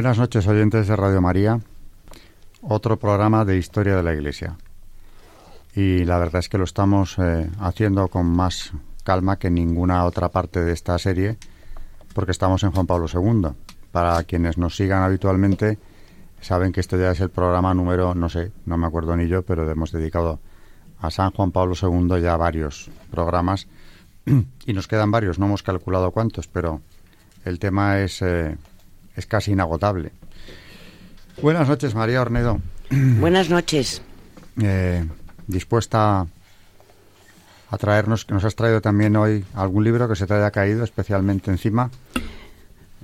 [0.00, 1.60] Buenas noches, oyentes de Radio María.
[2.62, 4.56] Otro programa de historia de la Iglesia.
[5.76, 8.72] Y la verdad es que lo estamos eh, haciendo con más
[9.04, 11.36] calma que ninguna otra parte de esta serie,
[12.14, 13.50] porque estamos en Juan Pablo II.
[13.92, 15.78] Para quienes nos sigan habitualmente,
[16.40, 19.42] saben que este ya es el programa número, no sé, no me acuerdo ni yo,
[19.42, 20.40] pero hemos dedicado
[20.98, 23.68] a San Juan Pablo II ya varios programas.
[24.64, 26.80] y nos quedan varios, no hemos calculado cuántos, pero
[27.44, 28.56] el tema es eh,
[29.16, 30.12] es casi inagotable.
[31.42, 32.60] Buenas noches, María Ornedo.
[32.90, 34.02] Buenas noches.
[34.62, 35.08] Eh,
[35.46, 36.26] dispuesta
[37.70, 40.84] a traernos, que nos has traído también hoy algún libro que se te haya caído
[40.84, 41.90] especialmente encima.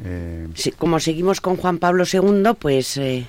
[0.05, 3.27] Eh, como seguimos con Juan Pablo II, pues eh,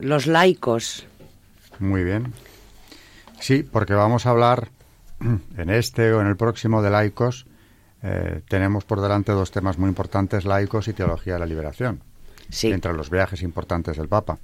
[0.00, 1.06] los laicos.
[1.78, 2.32] Muy bien.
[3.38, 4.68] Sí, porque vamos a hablar
[5.56, 7.46] en este o en el próximo de laicos
[8.06, 12.02] eh, tenemos por delante dos temas muy importantes, laicos y teología de la liberación.
[12.62, 14.38] Entre los viajes importantes del Papa.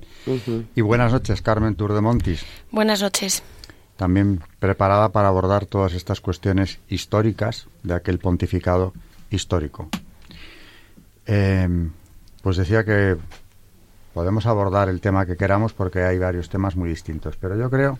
[0.74, 2.46] Y buenas noches, Carmen Tour de Montis.
[2.70, 3.42] Buenas noches.
[3.98, 8.94] También preparada para abordar todas estas cuestiones históricas de aquel pontificado
[9.28, 9.90] histórico.
[11.26, 11.92] Em,
[12.42, 13.18] pues decía que
[14.14, 17.98] podemos abordar el tema que queramos porque hay varios temas muy distintos, pero yo creo,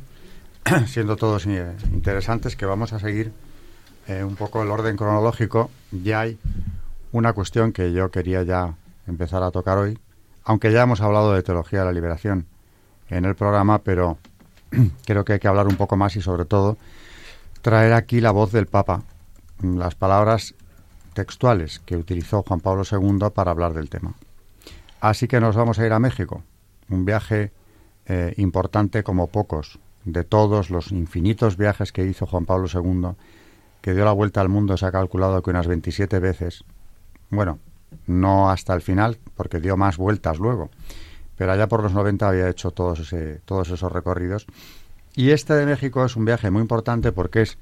[0.87, 3.33] siendo todos eh, interesantes, que vamos a seguir
[4.07, 6.39] eh, un poco el orden cronológico, ya hay
[7.13, 8.75] una cuestión que yo quería ya
[9.07, 9.99] empezar a tocar hoy,
[10.45, 12.47] aunque ya hemos hablado de teología de la liberación
[13.09, 14.19] en el programa, pero
[15.07, 16.77] creo que hay que hablar un poco más y sobre todo
[17.63, 19.03] traer aquí la voz del Papa,
[19.63, 20.55] las palabras
[21.13, 24.15] textuales que utilizó Juan Pablo II para hablar del tema.
[25.01, 26.43] Así que nos vamos a ir a México,
[26.89, 27.53] un viaje
[28.07, 33.15] eh, importante como pocos, de todos los infinitos viajes que hizo Juan Pablo II
[33.81, 36.65] que dio la vuelta al mundo se ha calculado que unas 27 veces.
[37.31, 37.59] Bueno,
[38.07, 40.71] no hasta el final, porque dio más vueltas luego.
[41.37, 44.47] Pero allá por los 90 había hecho todos, ese, todos esos recorridos.
[45.15, 47.59] Y este de México es un viaje muy importante porque es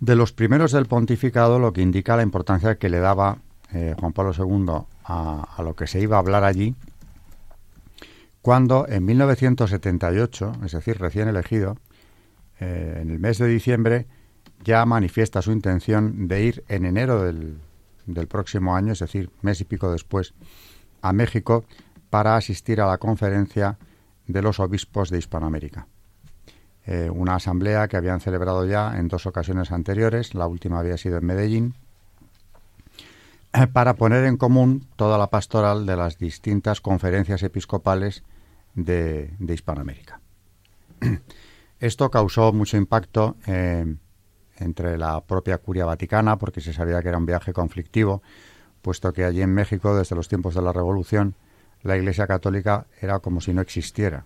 [0.00, 3.38] de los primeros del pontificado, lo que indica la importancia que le daba
[3.72, 6.74] eh, Juan Pablo II a, lo que se iba a hablar allí,
[8.42, 11.76] cuando en 1978, es decir, recién elegido,
[12.60, 14.06] eh, en el mes de diciembre,
[14.64, 17.58] ya manifiesta su intención de ir en enero del,
[18.28, 20.34] próximo año, es decir, mes y pico después,
[21.02, 21.64] a México
[22.10, 23.78] para asistir a la conferencia
[24.26, 25.86] de los obispos de Hispanoamérica.
[26.86, 31.18] Eh, una asamblea que habían celebrado ya en dos ocasiones anteriores, la última había sido
[31.18, 31.74] en Medellín,
[33.52, 38.22] eh, para poner en común toda la pastoral de las distintas conferencias episcopales
[38.74, 40.20] de, Hispanoamérica.
[41.80, 43.96] Esto causó mucho impacto eh,
[44.58, 48.22] entre la propia curia vaticana, porque se sabía que era un viaje conflictivo,
[48.82, 51.34] puesto que allí en México, desde los tiempos de la Revolución,
[51.82, 54.24] la Iglesia Católica era como si no existiera.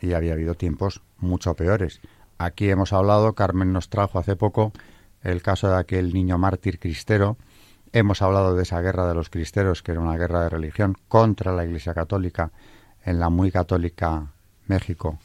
[0.00, 2.00] Y había habido tiempos mucho peores.
[2.38, 4.72] Aquí hemos hablado, Carmen nos trajo hace poco
[5.22, 7.36] el caso de aquel niño mártir cristero.
[7.92, 11.52] Hemos hablado de esa guerra de los cristeros, que era una guerra de religión contra
[11.52, 12.50] la Iglesia Católica
[13.04, 14.26] en la muy católica
[14.66, 15.18] México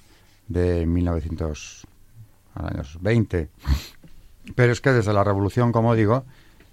[0.48, 3.50] de 1920
[4.56, 6.26] pero es que desde la Revolución, como digo,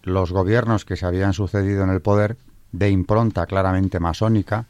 [0.03, 2.37] los gobiernos que se habían sucedido en el poder,
[2.73, 4.67] de impronta claramente masónica,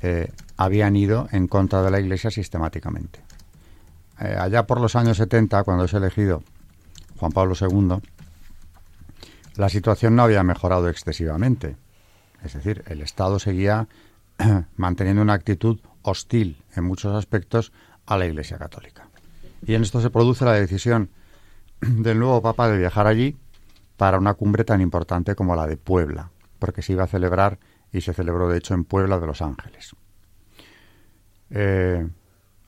[0.00, 3.20] eh, habían ido en contra de la Iglesia sistemáticamente.
[4.20, 6.42] Eh, allá por los años 70, cuando es elegido
[7.16, 8.00] Juan Pablo II,
[9.56, 11.76] la situación no había mejorado excesivamente.
[12.44, 13.88] Es decir, el Estado seguía
[14.76, 17.72] manteniendo una actitud hostil en muchos aspectos
[18.06, 19.08] a la Iglesia Católica.
[19.64, 21.10] Y en esto se produce la decisión
[21.86, 23.36] del nuevo Papa de viajar allí
[23.96, 27.58] para una cumbre tan importante como la de Puebla, porque se iba a celebrar
[27.92, 29.94] y se celebró de hecho en Puebla de Los Ángeles.
[31.50, 32.08] Eh,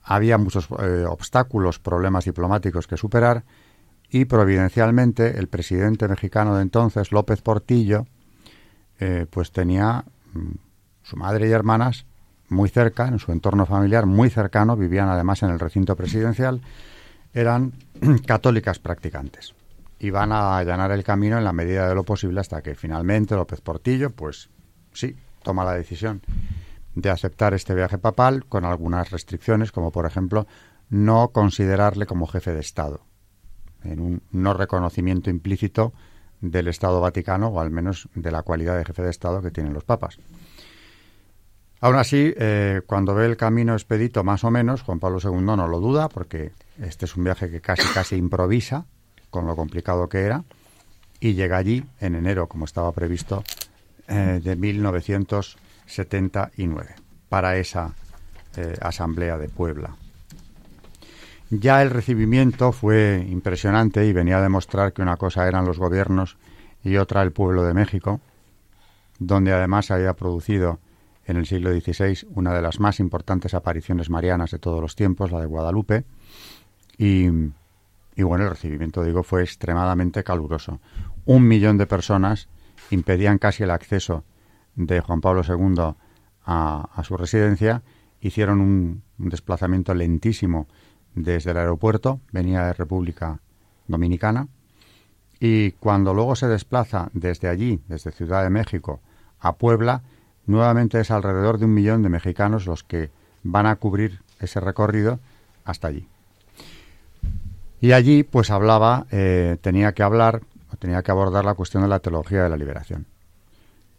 [0.03, 3.43] había muchos eh, obstáculos, problemas diplomáticos que superar
[4.09, 8.05] y providencialmente el presidente mexicano de entonces, López Portillo,
[8.99, 10.51] eh, pues tenía mm,
[11.01, 12.05] su madre y hermanas,
[12.49, 16.61] muy cerca, en su entorno familiar, muy cercano, vivían además en el recinto presidencial,
[17.35, 17.73] eran
[18.25, 19.53] católicas practicantes.
[19.99, 23.61] Iban a allanar el camino en la medida de lo posible hasta que finalmente López
[23.61, 24.49] Portillo, pues
[24.93, 26.21] sí, toma la decisión
[26.95, 30.47] de aceptar este viaje papal con algunas restricciones, como por ejemplo
[30.89, 33.01] no considerarle como jefe de Estado,
[33.83, 35.93] en un no reconocimiento implícito
[36.39, 39.73] del Estado Vaticano, o al menos de la cualidad de jefe de Estado que tienen
[39.73, 40.19] los papas.
[41.81, 45.67] Aún así, eh, cuando ve el camino expedito más o menos, Juan Pablo II no
[45.67, 48.85] lo duda, porque este es un viaje que casi casi improvisa,
[49.29, 50.43] con lo complicado que era,
[51.19, 53.43] y llega allí en enero, como estaba previsto,
[54.07, 56.95] eh, de 1979,
[57.29, 57.93] para esa
[58.57, 59.95] eh, asamblea de Puebla.
[61.49, 66.37] Ya el recibimiento fue impresionante y venía a demostrar que una cosa eran los gobiernos
[66.83, 68.19] y otra el pueblo de México,
[69.19, 70.79] donde además había producido
[71.25, 75.31] en el siglo XVI una de las más importantes apariciones marianas de todos los tiempos,
[75.31, 76.03] la de Guadalupe,
[76.97, 77.27] y,
[78.17, 80.79] bueno, el recibimiento, digo, fue extremadamente caluroso.
[81.25, 82.47] Un millón de personas
[82.89, 84.23] impedían casi el acceso
[84.75, 85.95] de Juan Pablo II
[86.45, 87.81] a, su residencia,
[88.21, 90.67] hicieron un desplazamiento lentísimo
[91.15, 93.39] desde el aeropuerto, venía de República
[93.87, 94.47] Dominicana,
[95.39, 99.01] y cuando luego se desplaza desde allí, desde Ciudad de México,
[99.39, 100.03] a Puebla,
[100.45, 103.11] nuevamente es alrededor de un millón de mexicanos los que
[103.43, 105.19] van a cubrir ese recorrido
[105.63, 106.07] hasta allí.
[107.79, 110.41] Y allí, pues hablaba, eh, tenía que hablar,
[110.79, 113.07] tenía que abordar la cuestión de la teología de la liberación.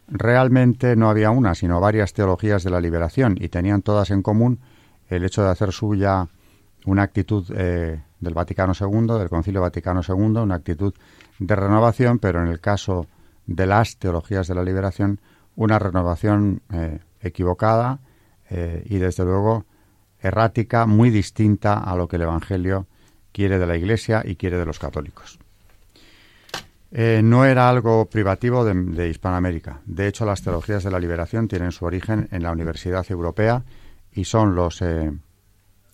[0.08, 4.61] Realmente no había una, sino varias teologías de la liberación, y tenían todas en común
[5.08, 6.28] el hecho de hacer suya
[6.84, 10.94] una actitud eh, del Vaticano II, del Concilio Vaticano II, una actitud
[11.38, 13.06] de renovación, pero en el caso
[13.46, 15.20] de las teologías de la liberación,
[15.55, 18.00] una renovación eh, equivocada
[18.50, 19.64] eh, y desde luego
[20.20, 22.87] errática, muy distinta a lo que el Evangelio
[23.37, 25.38] quiere de la Iglesia y quiere de los católicos.
[26.91, 29.83] no era algo privativo de, Hispanoamérica.
[29.85, 33.62] De hecho, las teologías de la liberación tienen su origen en la Universidad Europea
[34.11, 34.83] y son los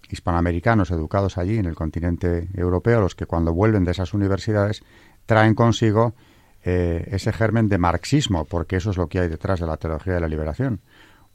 [0.08, 4.84] hispanoamericanos educados allí en el continente europeo, los que cuando vuelven de esas universidades
[5.26, 6.14] traen consigo
[6.62, 10.14] eh, ese germen de marxismo, porque eso es lo que hay detrás de la teología
[10.14, 10.80] de la liberación,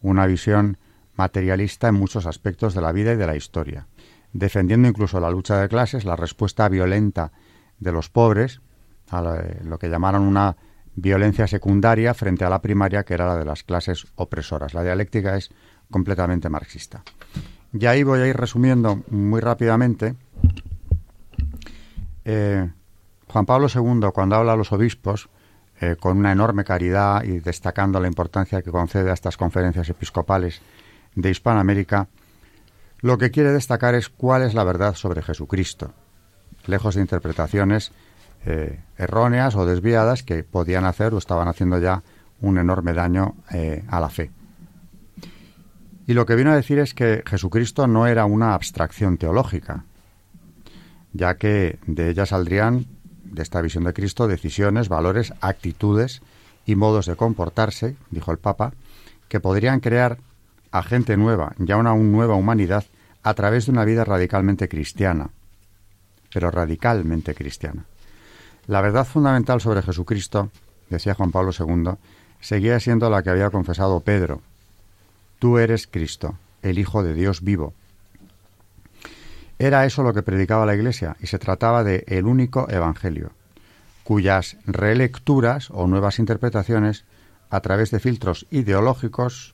[0.01, 0.77] una visión
[1.15, 3.88] materialista en muchos aspectos de la vida y de la historia,
[4.33, 7.31] defendiendo incluso la lucha de clases, la respuesta violenta
[7.79, 8.62] de los pobres,
[9.09, 9.21] a
[9.63, 10.57] lo que llamaron una
[10.95, 14.74] violencia secundaria frente a la primaria, que era la de las clases opresoras.
[14.74, 15.50] La dialéctica es
[15.89, 17.03] completamente marxista.
[17.71, 20.15] Y ahí voy a ir resumiendo muy rápidamente.
[22.25, 22.69] Eh,
[23.27, 25.30] Juan Pablo II, cuando habla a los obispos,
[25.80, 30.62] eh, con una enorme caridad y destacando la importancia que concede a estas conferencias episcopales
[31.13, 32.07] de Hispanoamérica,
[32.99, 35.94] lo que quiere destacar es cuál es la verdad sobre Jesucristo,
[36.65, 37.91] lejos de interpretaciones
[38.45, 42.03] eh, erróneas o desviadas que podían hacer o estaban haciendo ya
[42.41, 43.35] un enorme daño
[43.87, 44.31] a la fe.
[46.07, 49.83] Y lo que vino a decir es que Jesucristo no era una abstracción teológica,
[51.11, 52.85] ya que de ella saldrían,
[53.25, 56.21] de esta visión de Cristo, decisiones, valores, actitudes
[56.66, 58.73] y modos de comportarse, dijo el Papa,
[59.27, 60.19] que podrían crear
[60.78, 62.86] a gente nueva, ya una nueva humanidad,
[63.24, 65.30] a través de una vida radicalmente cristiana,
[66.34, 67.86] pero radicalmente cristiana.
[68.68, 70.50] La verdad fundamental sobre Jesucristo,
[70.90, 71.92] decía Juan Pablo II,
[72.40, 74.42] seguía siendo la que había confesado Pedro
[75.40, 77.74] Tú eres Cristo, el Hijo de Dios vivo.
[79.60, 83.31] Era eso lo que predicaba la Iglesia y se trataba de el único Evangelio,
[84.04, 87.06] cuyas relecturas o nuevas interpretaciones,
[87.50, 89.54] a través de filtros ideológicos,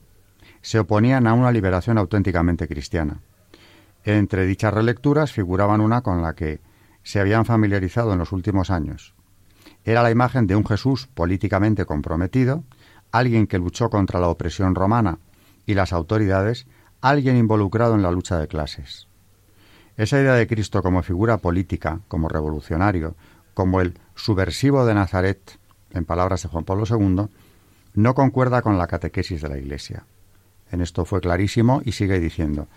[0.64, 3.20] se oponían a una liberación auténticamente cristiana.
[4.02, 6.60] Entre dichas relecturas figuraban una con la que
[7.02, 9.14] se habían familiarizado en los últimos años.
[9.84, 12.64] Era la imagen de un Jesús políticamente comprometido,
[13.12, 15.18] alguien que luchó contra la opresión romana
[15.66, 16.66] y las autoridades
[17.02, 19.06] alguien involucrado en la lucha de clases.
[19.98, 23.16] Esa idea de Cristo como figura política, como revolucionario,
[23.52, 25.58] como el subversivo de Nazaret,
[25.90, 27.26] en palabras de Juan Pablo II,
[27.92, 30.06] no concuerda con la catequesis de la Iglesia.
[30.70, 32.68] En esto fue clarísimo y sigue diciendo,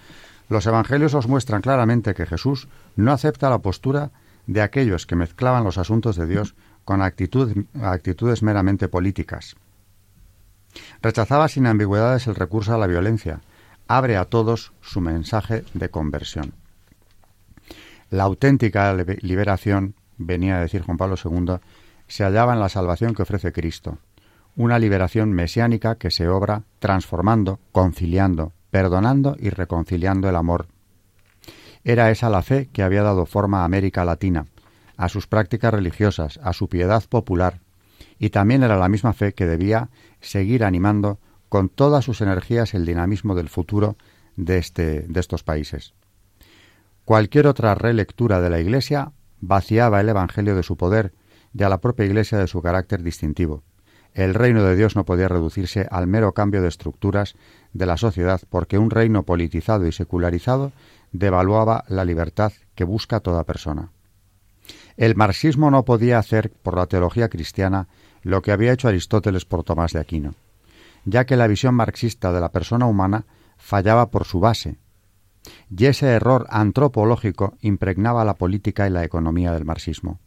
[0.50, 4.12] los evangelios os muestran claramente que Jesús no acepta la postura
[4.46, 9.58] de aquellos que mezclaban los asuntos de Dios con actitudes meramente políticas,
[11.01, 13.41] Rechazaba sin ambigüedades el recurso a la violencia.
[13.88, 16.53] Abre a todos su mensaje de conversión.
[18.10, 21.58] La auténtica liberación, venía a decir Juan Pablo II,
[22.08, 23.98] se hallaba en la salvación que ofrece Cristo,
[24.57, 30.67] una liberación mesiánica que se obra transformando, conciliando, perdonando y reconciliando el amor.
[31.83, 34.47] Era esa la fe que había dado forma a América Latina,
[34.97, 37.61] a sus prácticas religiosas, a su piedad popular,
[38.17, 39.89] y también era la misma fe que debía
[40.21, 43.95] seguir animando con todas sus energías el dinamismo del futuro
[44.35, 45.93] de, este, de estos países.
[47.05, 51.13] Cualquier otra relectura de la Iglesia vaciaba el Evangelio de su poder
[51.53, 53.63] y a la propia Iglesia de su carácter distintivo.
[54.17, 57.36] El reino de Dios no podía reducirse al mero cambio de estructuras
[57.74, 60.71] de la sociedad porque un reino politizado y secularizado
[61.12, 63.91] devaluaba la libertad que busca toda persona.
[64.97, 67.89] El marxismo no podía hacer por la teología cristiana
[68.24, 70.33] lo que había hecho Aristóteles por Tomás de Aquino,
[71.05, 74.79] ya que la visión marxista de la persona humana fallaba por su base,
[75.69, 80.19] y ese error antropológico impregnaba la política y la economía del marxismo.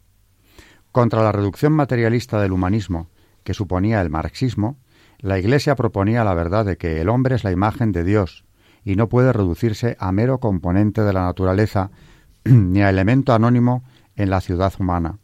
[0.93, 3.09] Contra la reducción materialista del humanismo
[3.43, 4.77] que suponía el marxismo,
[5.19, 8.45] la Iglesia proponía la verdad de que el hombre es la imagen de Dios
[8.83, 11.91] y no puede reducirse a mero componente de la naturaleza
[12.43, 13.83] ni a elemento anónimo
[14.15, 15.19] en la ciudad humana.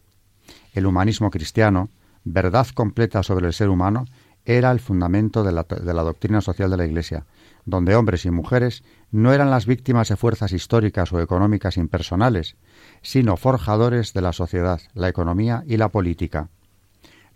[0.73, 1.89] El humanismo cristiano
[2.33, 4.05] verdad completa sobre el ser humano,
[4.45, 7.25] era el fundamento de la, doctrina social de la Iglesia,
[7.65, 12.55] donde hombres y mujeres no eran las víctimas de fuerzas históricas o económicas impersonales,
[13.01, 16.49] sino forjadores de la sociedad, la economía y la política.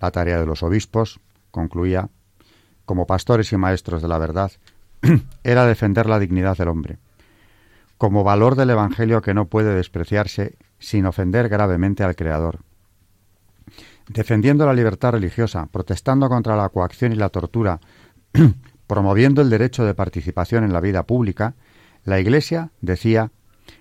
[0.01, 1.19] La tarea de los obispos,
[1.51, 2.09] concluía,
[2.85, 4.51] como pastores y maestros de la verdad,
[5.43, 6.97] era defender la dignidad del hombre,
[7.97, 12.59] como valor del Evangelio que no puede despreciarse sin ofender gravemente al Creador
[14.13, 17.79] defendiendo la libertad religiosa, protestando contra la coacción y la tortura,
[18.87, 21.55] promoviendo el derecho de participación en la vida pública,
[22.03, 23.31] la Iglesia, decía,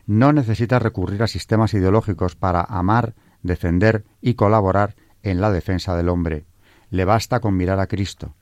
[0.06, 6.08] no necesita recurrir a sistemas ideológicos para amar, defender y colaborar en la defensa del
[6.08, 6.44] hombre.
[6.90, 8.34] Le basta con mirar a Cristo.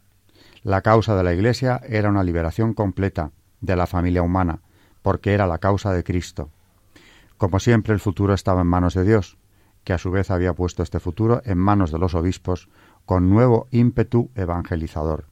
[0.63, 3.31] La causa de la Iglesia era una liberación completa
[3.61, 4.61] de la familia humana,
[5.03, 6.51] porque era la causa de Cristo.
[7.37, 9.39] Como siempre, el futuro estaba en manos de Dios
[9.89, 12.69] que a su vez había puesto este futuro en manos de los obispos
[13.07, 15.25] con nuevo ímpetu evangelizador.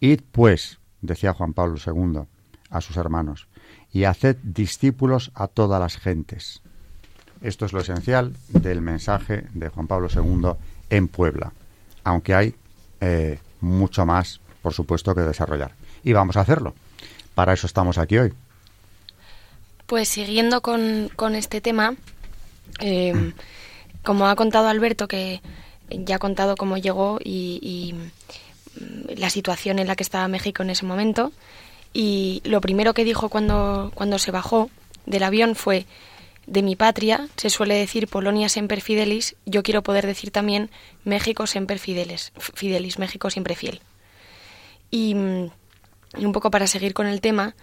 [0.00, 2.22] Id, pues, decía Juan Pablo II
[2.68, 3.46] a sus hermanos,
[3.92, 6.62] y haced discípulos a todas las gentes.
[7.42, 10.56] Esto es lo esencial del mensaje de Juan Pablo II
[10.92, 11.52] en Puebla,
[12.04, 12.54] aunque hay
[13.00, 15.72] eh, mucho más, por supuesto, que desarrollar.
[16.04, 16.74] Y vamos a hacerlo.
[17.34, 18.32] Para eso estamos aquí hoy.
[19.86, 21.94] Pues siguiendo con, con este tema,
[22.80, 23.32] eh,
[24.04, 25.40] como ha contado Alberto, que
[25.88, 30.70] ya ha contado cómo llegó y, mm, la situación en la que estaba México en
[30.70, 31.32] ese momento,
[31.94, 34.68] y lo primero que dijo cuando, cuando se bajó
[35.06, 35.86] del avión fue,
[36.52, 40.70] de mi patria se suele decir Polonia semper fidelis, yo quiero poder decir también
[41.02, 43.80] México semper fidelis, fidelis México siempre fiel.
[44.90, 45.50] Y, mm,
[46.18, 47.54] un poco para seguir con el tema,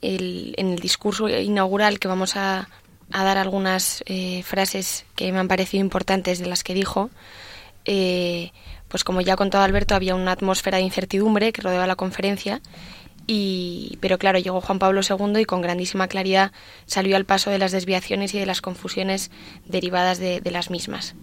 [0.00, 2.70] en el discurso inaugural que vamos a,
[3.12, 7.10] a dar algunas eh, frases que me han parecido importantes de las que dijo.
[7.84, 8.52] Eh,
[8.88, 12.62] pues como ya ha contado Alberto, había una atmósfera de incertidumbre que rodeaba la conferencia,
[13.32, 16.50] y, pero claro, llegó Juan Pablo II y con grandísima claridad
[16.86, 19.30] salió al paso de las desviaciones y de las confusiones
[19.66, 21.14] derivadas de, las mismas.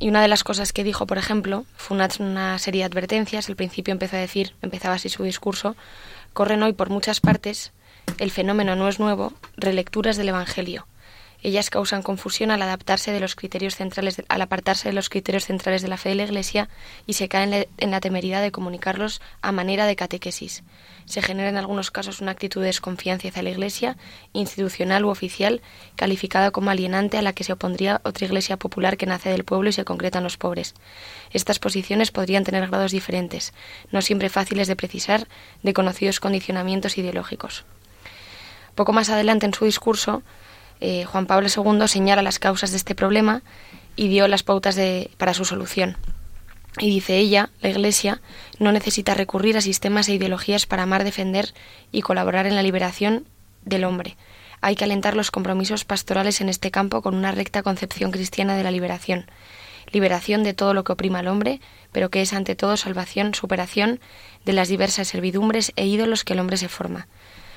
[0.00, 3.48] Y una de las cosas que dijo, por ejemplo, fue una, una, serie de advertencias.
[3.48, 5.76] Al principio empezó a decir, empezaba así su discurso,
[6.32, 7.70] corren hoy por muchas partes
[8.18, 10.86] el fenómeno no es nuevo, relecturas del Evangelio.
[11.44, 15.82] Ellas causan confusión al adaptarse de los criterios centrales, al apartarse de los criterios centrales
[15.82, 16.70] de la fe de la Iglesia
[17.06, 20.62] y se caen en la temeridad de comunicarlos a manera de catequesis.
[21.04, 23.98] Se genera en algunos casos una actitud de desconfianza hacia la Iglesia,
[24.32, 25.60] institucional u oficial,
[25.96, 29.68] calificada como alienante a la que se opondría otra Iglesia popular que nace del pueblo
[29.68, 30.74] y se concreta en los pobres.
[31.30, 33.52] Estas posiciones podrían tener grados diferentes,
[33.92, 35.28] no siempre fáciles de precisar,
[35.62, 37.66] de conocidos condicionamientos ideológicos.
[38.74, 40.22] Poco más adelante en su discurso,
[40.86, 43.42] eh, Juan Pablo II señala las causas de este problema
[43.96, 45.96] y dio las pautas de, para su solución.
[46.78, 48.20] Y dice ella, la Iglesia,
[48.58, 51.54] no necesita recurrir a sistemas e ideologías para amar, defender
[51.90, 53.24] y colaborar en la liberación
[53.64, 54.18] del hombre.
[54.60, 58.64] Hay que alentar los compromisos pastorales en este campo con una recta concepción cristiana de
[58.64, 59.24] la liberación.
[59.90, 61.62] Liberación de todo lo que oprima al hombre,
[61.92, 64.00] pero que es ante todo salvación, superación
[64.44, 67.06] de las diversas servidumbres e ídolos que el hombre se forma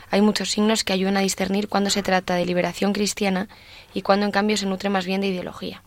[0.09, 3.47] hay muchos signos que ayudan a discernir cuándo se trata de liberación cristiana
[3.93, 5.83] y cuándo en cambio se nutre más bien de ideología.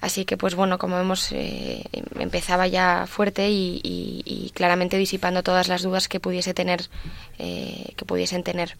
[0.00, 1.82] Así que, pues bueno, como vemos, eh,
[2.18, 6.90] empezaba ya fuerte y, claramente disipando todas las dudas que pudiese tener,
[7.38, 8.76] eh, que pudiesen tener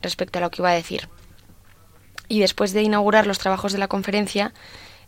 [0.00, 1.08] respecto a lo que iba a decir.
[2.28, 4.54] Y después de inaugurar los trabajos de la conferencia,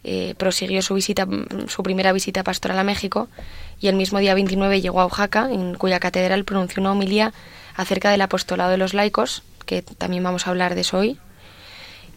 [0.03, 1.29] eh, prosiguió su visita,
[1.69, 3.29] su primera visita pastoral a México
[3.81, 7.33] y el mismo día 29 llegó a Oaxaca, en cuya catedral pronunció una homilía
[7.81, 11.19] acerca del apostolado de los laicos, que también vamos a hablar de eso hoy,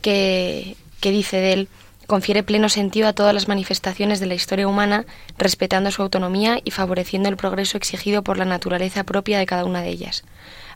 [0.02, 1.70] que, que dice de él
[2.08, 5.06] confiere pleno sentido a todas las manifestaciones de la historia humana,
[5.38, 9.82] respetando su autonomía y favoreciendo el progreso exigido por la naturaleza propia de cada una
[9.82, 10.24] de ellas.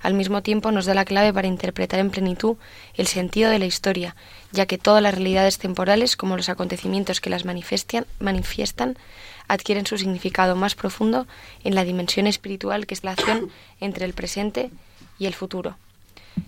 [0.01, 2.55] Al mismo tiempo nos da la clave para interpretar en plenitud
[2.95, 4.15] el sentido de la historia,
[4.51, 8.97] ya que todas las realidades temporales, como los acontecimientos que las manifiestan, manifiestan
[9.47, 11.27] adquieren su significado más profundo
[11.63, 13.49] en la dimensión espiritual que es la acción
[13.79, 14.71] entre el presente
[15.19, 15.77] y el futuro.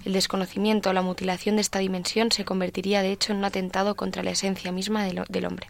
[0.06, 3.96] El desconocimiento o la mutilación de esta dimensión se convertiría de hecho en un atentado
[3.96, 5.68] contra la esencia misma del, hombre.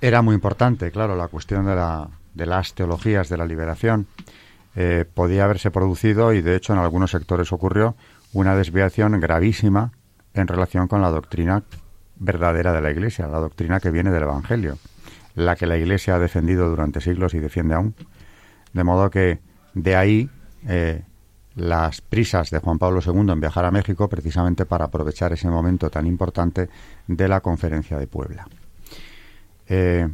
[0.00, 4.08] Era muy importante, claro, la cuestión de, la, de las teologías de la liberación.
[4.74, 7.94] Eh, podía haberse producido, y de hecho en algunos sectores ocurrió,
[8.32, 9.92] una desviación gravísima
[10.34, 11.62] en relación con la doctrina
[12.18, 14.78] verdadera de la Iglesia, la doctrina que viene del Evangelio,
[15.34, 17.94] la que la Iglesia ha defendido durante siglos y defiende aún.
[18.72, 19.40] De modo que
[19.74, 20.30] de ahí
[20.66, 21.02] eh,
[21.54, 25.90] las prisas de Juan Pablo II en viajar a México precisamente para aprovechar ese momento
[25.90, 26.68] tan importante
[27.06, 28.46] de la conferencia de Puebla.
[29.66, 30.08] Eh,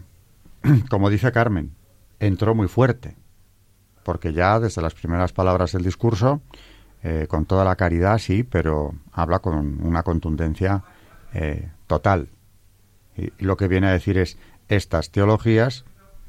[0.91, 1.73] como dice Carmen,
[2.21, 3.17] entró muy fuerte,
[4.05, 6.41] porque ya desde las primeras palabras del discurso,
[7.03, 10.85] eh, con toda la caridad, sí, pero habla con una contundencia
[11.87, 12.29] total.
[13.17, 15.85] Y, lo que viene a decir es, estas teologías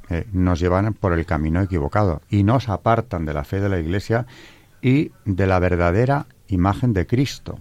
[0.09, 3.79] eh, nos llevan por el camino equivocado y nos apartan de la fe de la
[3.79, 4.25] Iglesia
[4.81, 7.59] y de la verdadera imagen de Cristo.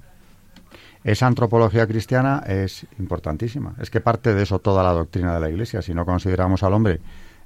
[1.04, 3.74] Esa antropología cristiana es importantísima.
[3.80, 5.82] Es que parte de eso toda la doctrina de la Iglesia.
[5.82, 7.00] Si no consideramos al hombre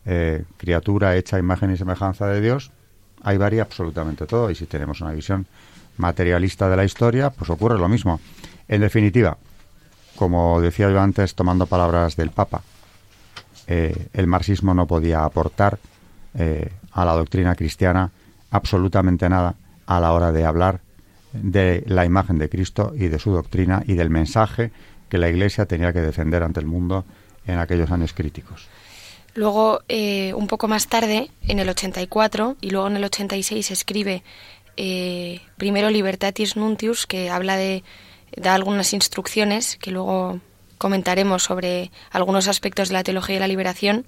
[0.05, 2.71] eh, criatura hecha imagen y semejanza de Dios,
[3.23, 4.51] ahí varía absolutamente todo.
[4.51, 5.47] Y si tenemos una visión
[5.97, 8.21] materialista de la historia, pues ocurre lo mismo.
[8.69, 9.39] En definitiva,
[10.17, 12.63] como decía yo antes, tomando palabras del Papa,
[13.67, 15.79] eh, el marxismo no podía aportar
[16.39, 18.11] eh, a la doctrina cristiana
[18.51, 19.55] absolutamente nada
[19.87, 20.81] a la hora de hablar
[21.33, 24.71] de la imagen de Cristo y de su doctrina y del mensaje
[25.09, 27.05] que la Iglesia tenía que defender ante el mundo
[27.47, 28.67] en aquellos años críticos.
[29.35, 34.23] Luego, eh, un poco más tarde, en el 84 y luego en el 86, escribe
[35.57, 37.83] primero Libertatis Nuntius, que habla de,
[38.35, 40.41] da algunas instrucciones que luego
[40.79, 44.07] comentaremos sobre algunos aspectos de la teología de la liberación.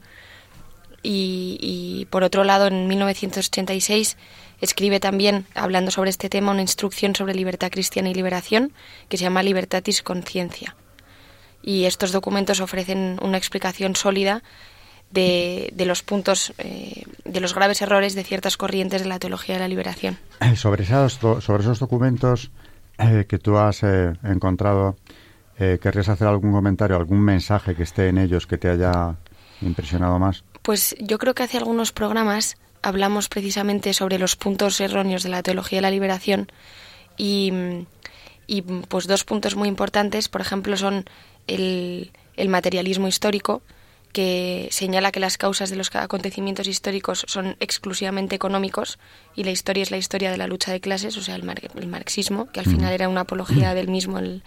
[1.02, 4.16] Y, por otro lado, en 1986
[4.61, 8.72] escribe también, hablando sobre este tema, una instrucción sobre libertad cristiana y liberación
[9.09, 10.76] que se llama Libertatis Conciencia.
[11.62, 14.42] Y estos documentos ofrecen una explicación sólida
[15.11, 19.61] de, los puntos, eh, de los graves errores de ciertas corrientes de la teología de
[19.61, 20.18] la liberación.
[20.57, 22.50] Sobre esos, sobre esos documentos
[22.98, 24.96] eh, que tú has eh, encontrado,
[25.58, 29.16] eh, ¿Querrías hacer algún comentario, algún mensaje que esté en ellos que te haya
[29.61, 30.44] impresionado más?
[30.62, 35.42] Pues yo creo que hace algunos programas hablamos precisamente sobre los puntos erróneos de la
[35.42, 36.46] teología de la liberación
[37.16, 37.52] y,
[38.46, 41.06] y pues dos puntos muy importantes, por ejemplo, son
[41.48, 43.62] el, el materialismo histórico,
[44.12, 48.99] que señala que las causas de los acontecimientos históricos son exclusivamente económicos
[49.35, 51.44] y la historia es la historia de la lucha de clases, o sea, el,
[51.77, 54.42] el marxismo, que al final era una apología del mismo, el,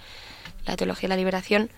[0.65, 1.69] la teología de la liberación,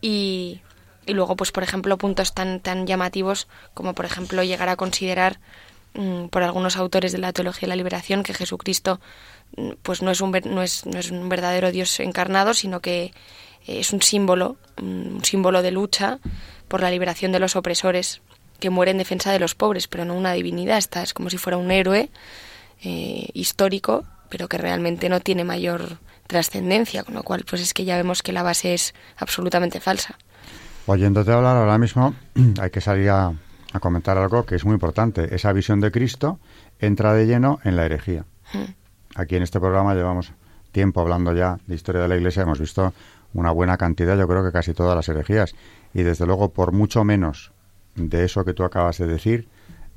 [0.00, 0.60] y,
[1.06, 5.40] y, luego, pues, por ejemplo, puntos tan, tan llamativos como, por ejemplo, llegar a considerar
[5.94, 9.00] mm, por algunos autores de la teología de la liberación que Jesucristo
[9.56, 13.14] mm, pues no es un, no es, no es un verdadero Dios encarnado, sino que
[13.66, 16.18] es un símbolo, mm, un símbolo de lucha
[16.68, 18.22] por la liberación de los opresores
[18.60, 21.38] que muere en defensa de los pobres, pero no una divinidad, esta es como si
[21.38, 22.10] fuera un héroe
[22.82, 27.84] eh, histórico, pero que realmente no tiene mayor trascendencia, con lo cual pues es que
[27.84, 30.16] ya vemos que la base es absolutamente falsa.
[30.86, 32.14] Oyéndote hablar ahora mismo,
[32.60, 33.32] hay que salir a,
[33.80, 35.34] comentar algo que es muy importante.
[35.34, 36.38] Esa visión de Cristo
[36.78, 38.24] entra de lleno en la herejía.
[38.52, 38.72] Hmm.
[39.16, 40.32] Aquí en este programa llevamos
[40.70, 42.92] tiempo hablando ya de historia de la Iglesia, hemos visto
[43.32, 45.54] una buena cantidad, yo creo que casi todas las herejías.
[45.94, 47.52] Y desde luego, por mucho menos
[47.94, 49.48] de eso que tú acabas de decir,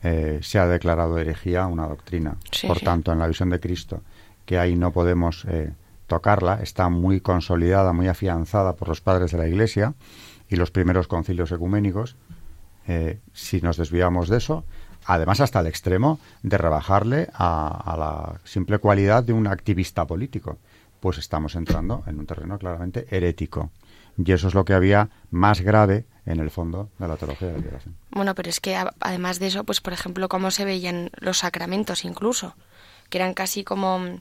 [0.04, 2.38] eh, se ha declarado herejía una doctrina.
[2.66, 4.02] por tanto, en la visión de Cristo,
[4.46, 5.74] que ahí no podemos eh,
[6.06, 9.96] tocarla, está muy consolidada, muy afianzada por los padres de la Iglesia
[10.50, 12.16] y los primeros concilios ecuménicos.
[12.88, 14.64] Eh, si nos desviamos de eso,
[15.06, 20.58] además hasta el extremo de rebajarle a, la simple cualidad de un activista político,
[21.00, 23.72] pues estamos entrando en un terreno claramente herético.
[24.18, 27.54] Y eso es lo que había más grave en el fondo de la teología de
[27.54, 27.96] la liberación.
[28.12, 32.04] Bueno, pero es que además de eso, pues por ejemplo, cómo se veían los sacramentos
[32.04, 32.56] incluso,
[33.10, 34.20] que eran casi como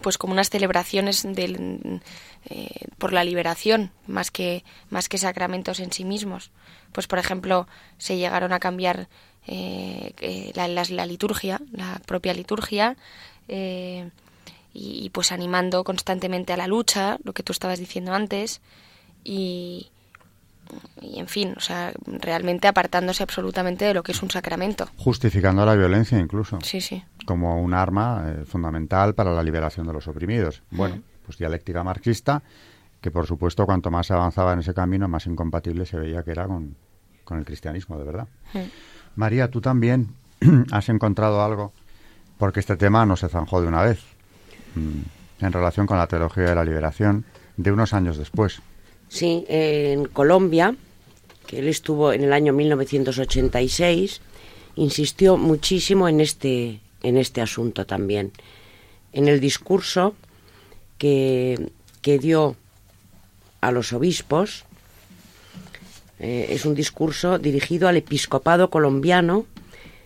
[0.00, 2.00] pues como unas celebraciones del,
[2.48, 6.50] eh, por la liberación más que más que sacramentos en sí mismos
[6.92, 9.08] pues por ejemplo se llegaron a cambiar
[9.46, 12.96] eh, la, la, liturgia la propia liturgia
[13.48, 14.08] eh,
[14.74, 18.62] y, pues animando constantemente a la lucha lo que tú estabas diciendo antes
[19.24, 19.90] y,
[21.00, 24.88] y en fin, o sea, realmente apartándose absolutamente de lo que es un sacramento.
[24.96, 26.58] Justificando la violencia incluso.
[26.62, 27.02] Sí, sí.
[27.26, 30.62] Como un arma eh, fundamental para la liberación de los oprimidos.
[30.70, 32.42] Bueno, pues dialéctica marxista,
[33.00, 36.30] que por supuesto cuanto más se avanzaba en ese camino, más incompatible se veía que
[36.30, 36.76] era con,
[37.30, 38.28] el cristianismo, de verdad.
[39.16, 40.14] María, tú también
[40.70, 41.72] has encontrado algo,
[42.36, 44.02] porque este tema no se zanjó de una vez,
[44.74, 47.24] mm, en relación con la teología de la liberación,
[47.56, 48.60] de unos años después.
[49.12, 50.74] Sí, en Colombia,
[51.46, 54.22] que él estuvo en el año 1986,
[54.76, 58.32] insistió muchísimo en este, en este asunto también.
[59.12, 60.14] En el discurso
[60.96, 62.56] que, que dio
[63.60, 64.64] a los obispos,
[66.18, 69.44] eh, es un discurso dirigido al episcopado colombiano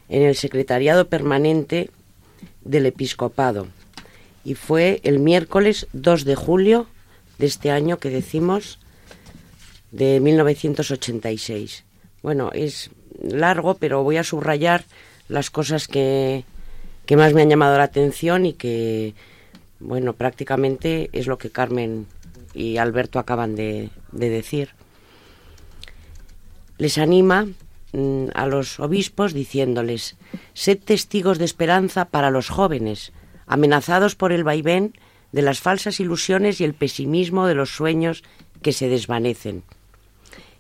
[0.09, 1.91] en el secretariado permanente
[2.65, 3.69] del episcopado.
[4.45, 6.89] Y fue el miércoles 2 de julio
[7.39, 8.81] de este año que decimos
[9.97, 11.85] de 1986.
[12.23, 12.91] Bueno, es
[13.23, 14.85] largo, pero voy a subrayar
[15.29, 16.45] las cosas que,
[17.07, 19.15] que más me han llamado la atención y que,
[19.81, 22.07] bueno, prácticamente es lo que Carmen
[22.53, 24.71] y Alberto acaban de, de decir.
[26.77, 27.47] Les anima
[27.93, 30.17] mm, a los obispos diciéndoles,
[30.53, 33.13] sed testigos de esperanza para los jóvenes,
[33.47, 34.93] amenazados por el vaivén
[35.33, 38.25] de las falsas ilusiones y el pesimismo de los sueños
[38.61, 39.65] que se desvanecen.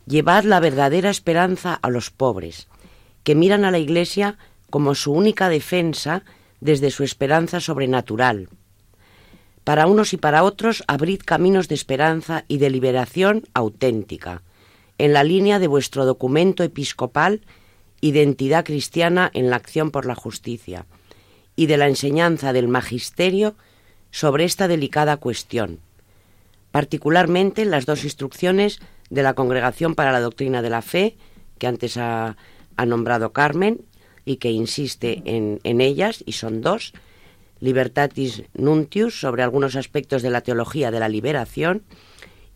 [0.07, 2.69] Llevad la verdadera esperanza a los pobres,
[3.25, 4.39] que miran a la Iglesia
[4.71, 6.23] como su única defensa
[6.61, 8.49] desde su esperanza sobrenatural.
[9.65, 14.43] Para unos y para otros abrid caminos de esperanza y de liberación auténtica,
[14.99, 17.43] en la línea de vuestro documento episcopal
[18.01, 20.85] Identidad cristiana en la acción por la justicia
[21.57, 23.57] y de la enseñanza del magisterio
[24.11, 25.81] sobre esta delicada cuestión,
[26.71, 31.17] particularmente las dos instrucciones de la Congregación para la Doctrina de la Fe,
[31.59, 32.37] que antes ha,
[32.87, 33.81] nombrado Carmen
[34.25, 36.93] y que insiste en, ellas, y son dos,
[37.61, 41.85] Libertatis Nuntius sobre algunos aspectos de la teología de la liberación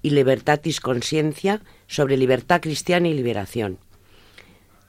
[0.02, 3.78] y Libertatis Consciencia sobre libertad cristiana y liberación.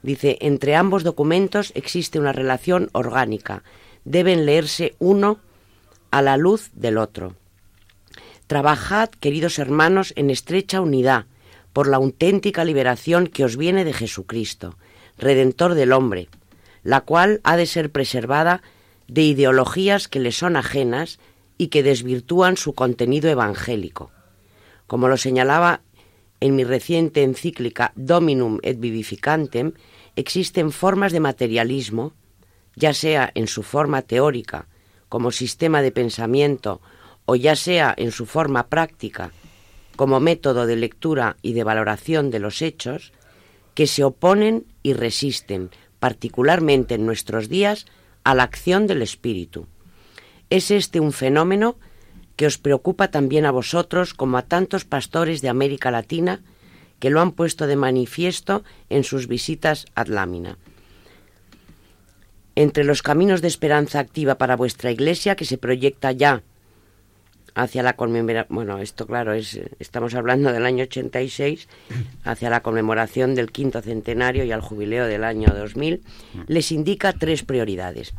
[0.02, 3.62] Dice, entre ambos documentos existe una relación orgánica,
[4.04, 5.38] deben leerse uno
[6.10, 7.34] a la luz del otro.
[8.46, 11.24] Trabajad, queridos hermanos, en estrecha unidad,
[11.72, 14.76] por la auténtica liberación que os viene de Jesucristo,
[15.18, 16.28] Redentor del hombre,
[16.82, 18.62] la cual ha de ser preservada
[19.08, 21.18] de ideologías que le son ajenas
[21.58, 24.10] y que desvirtúan su contenido evangélico.
[24.86, 25.80] Como lo señalaba
[26.40, 29.72] en mi reciente encíclica Dominum et Vivificantem,
[30.16, 32.14] existen formas de materialismo,
[32.74, 34.66] ya sea en su forma teórica,
[35.08, 36.80] como sistema de pensamiento,
[37.26, 39.30] o ya sea en su forma práctica,
[39.96, 43.12] como método de lectura y de valoración de los hechos
[43.74, 47.86] que se oponen y resisten, particularmente en nuestros días,
[48.24, 49.66] a la acción del espíritu.
[50.50, 51.76] Es este un fenómeno
[52.36, 56.40] que os preocupa también a vosotros como a tantos pastores de América Latina
[56.98, 60.58] que lo han puesto de manifiesto en sus visitas ad lámina.
[62.54, 66.42] Entre los caminos de esperanza activa para vuestra Iglesia que se proyecta ya
[67.54, 71.68] hacia la conmemoración, bueno, esto claro, es, estamos hablando del año 86,
[72.24, 76.02] hacia la conmemoración del quinto centenario y al jubileo del año 2000,
[76.46, 78.14] les indica tres prioridades.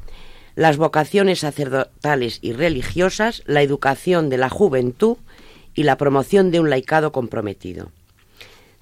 [0.55, 5.17] Las vocaciones sacerdotales y religiosas, la educación de la juventud
[5.73, 7.91] y la promoción de un laicado comprometido.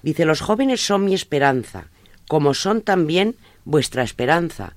[0.02, 1.86] Dice, los jóvenes son mi esperanza,
[2.28, 4.74] como son también vuestra esperanza,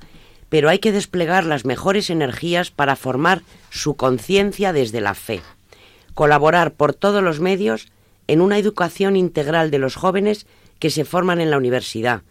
[0.48, 5.42] pero hay que desplegar las mejores energías para formar su conciencia desde la fe
[6.16, 7.90] colaborar por todos los medios
[8.28, 10.48] en una educación integral de los jóvenes
[10.80, 12.24] que se forman en la universidad,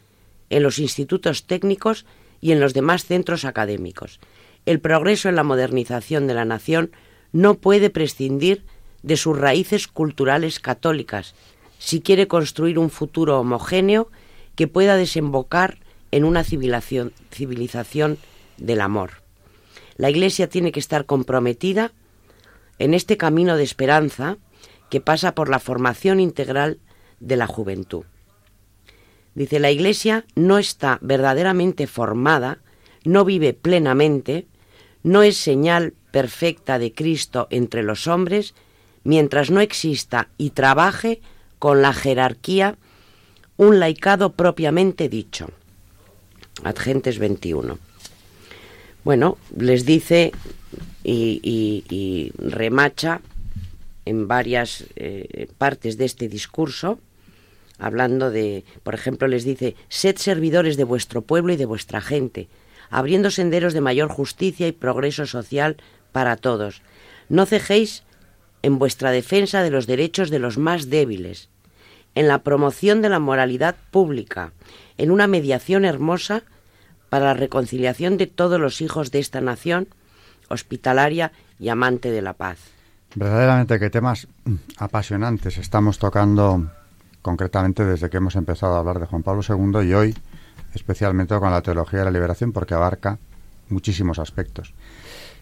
[0.51, 2.05] en los institutos técnicos
[2.41, 4.19] y en los demás centros académicos.
[4.67, 6.91] El progreso en la modernización de la nación
[7.33, 8.65] no puede prescindir
[9.03, 11.35] de sus raíces culturales católicas
[11.79, 14.11] si quiere construir un futuro homogéneo
[14.57, 15.79] que pueda desembocar
[16.11, 18.19] en una civilización, civilización
[18.57, 19.23] del amor.
[19.97, 21.93] La Iglesia tiene que estar comprometida
[22.79, 24.39] en este camino de esperanza
[24.91, 26.79] que pasa por la formación integral
[27.21, 28.05] de la juventud.
[29.35, 32.59] Dice, la Iglesia no está verdaderamente formada,
[33.05, 34.47] no vive plenamente,
[35.03, 38.55] no es señal perfecta de Cristo entre los hombres,
[39.03, 41.21] mientras no exista y trabaje
[41.59, 42.79] con la jerarquía
[43.57, 45.51] un laicado propiamente dicho.
[46.63, 47.79] Adgentes 21.
[49.05, 50.33] Bueno, les dice
[51.05, 53.21] y, remacha
[54.05, 56.99] en varias eh, partes de este discurso,
[57.79, 62.49] hablando de, por ejemplo, les dice, sed servidores de vuestro pueblo y de vuestra gente,
[62.91, 65.77] abriendo senderos de mayor justicia y progreso social
[66.13, 66.83] para todos.
[67.29, 68.03] No cejéis
[68.63, 71.49] en vuestra defensa de los derechos de los más débiles,
[72.15, 74.53] en la promoción de la moralidad pública,
[74.97, 76.45] en una mediación hermosa
[77.09, 79.89] para la reconciliación de todos los hijos de esta nación,
[80.49, 82.59] hospitalaria y amante de la paz.
[83.15, 84.27] Verdaderamente que temas
[84.79, 86.71] apasionantes estamos tocando
[87.23, 90.15] concretamente desde que hemos empezado a hablar de Juan Pablo II y hoy
[90.75, 93.19] especialmente con la teología de la liberación porque abarca
[93.69, 94.75] muchísimos aspectos.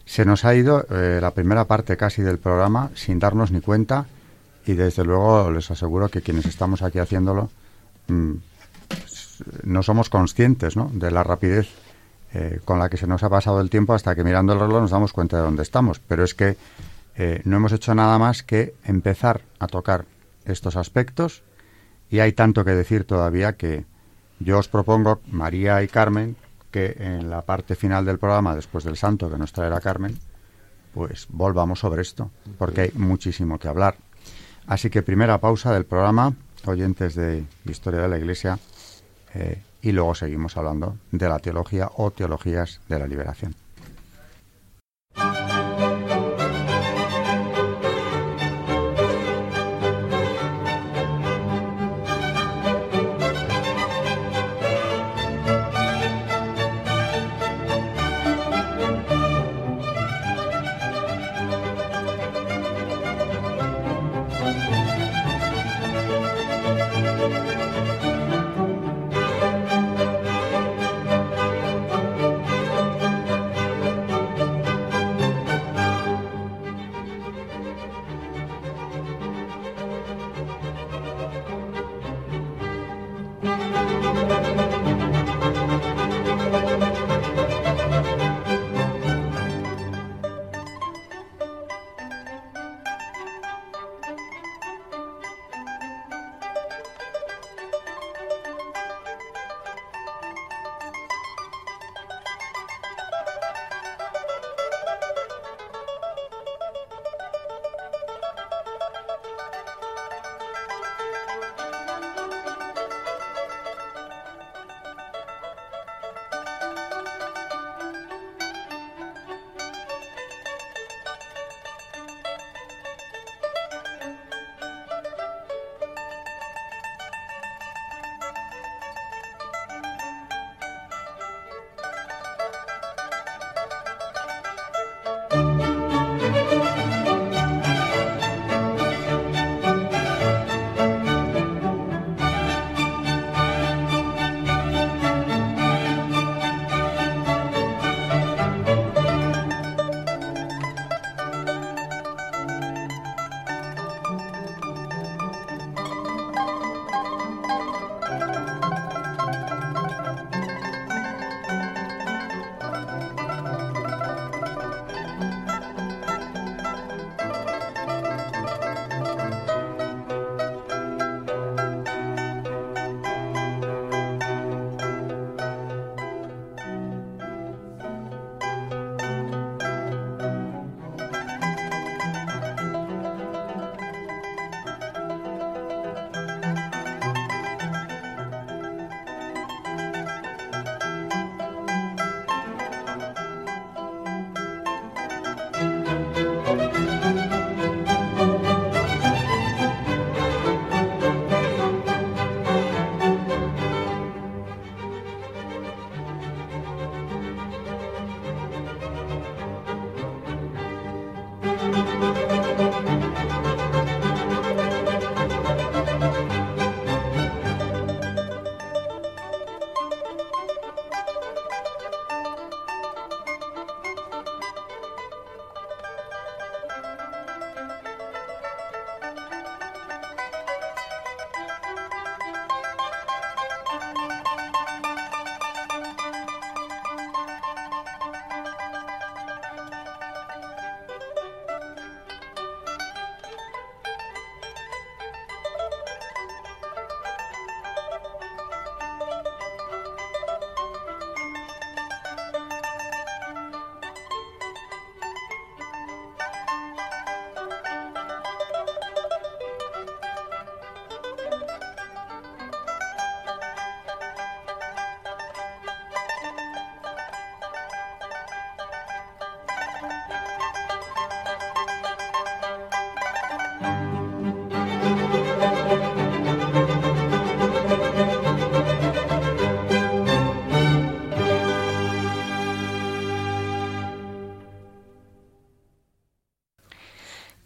[0.04, 4.06] Se nos ha ido eh, la primera parte casi del programa sin darnos ni cuenta
[4.66, 7.50] y desde luego les aseguro que quienes estamos aquí haciéndolo
[8.08, 8.32] mm,
[9.64, 10.90] no somos conscientes ¿no?
[10.92, 11.68] de la rapidez
[12.34, 14.82] eh, con la que se nos ha pasado el tiempo hasta que mirando el reloj
[14.82, 15.98] nos damos cuenta de dónde estamos.
[16.00, 16.56] Pero es que
[17.16, 20.06] eh, no hemos hecho nada más que empezar a tocar
[20.44, 21.42] estos aspectos
[22.10, 23.84] y hay tanto que decir todavía que
[24.38, 26.36] yo os propongo, María y Carmen,
[26.70, 30.18] que en la parte final del programa, después del santo que nos traerá Carmen,
[30.94, 33.96] pues volvamos sobre esto, porque hay muchísimo que hablar.
[34.66, 36.34] Así que primera pausa del programa,
[36.66, 38.58] oyentes de Historia de la Iglesia,
[39.34, 43.54] eh, y luego seguimos hablando de la teología o teologías de la liberación.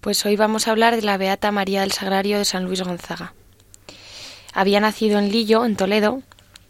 [0.07, 3.35] Pues hoy vamos a hablar de la Beata María del Sagrario de San Luis Gonzaga.
[4.53, 6.23] Había nacido en Lillo, en Toledo,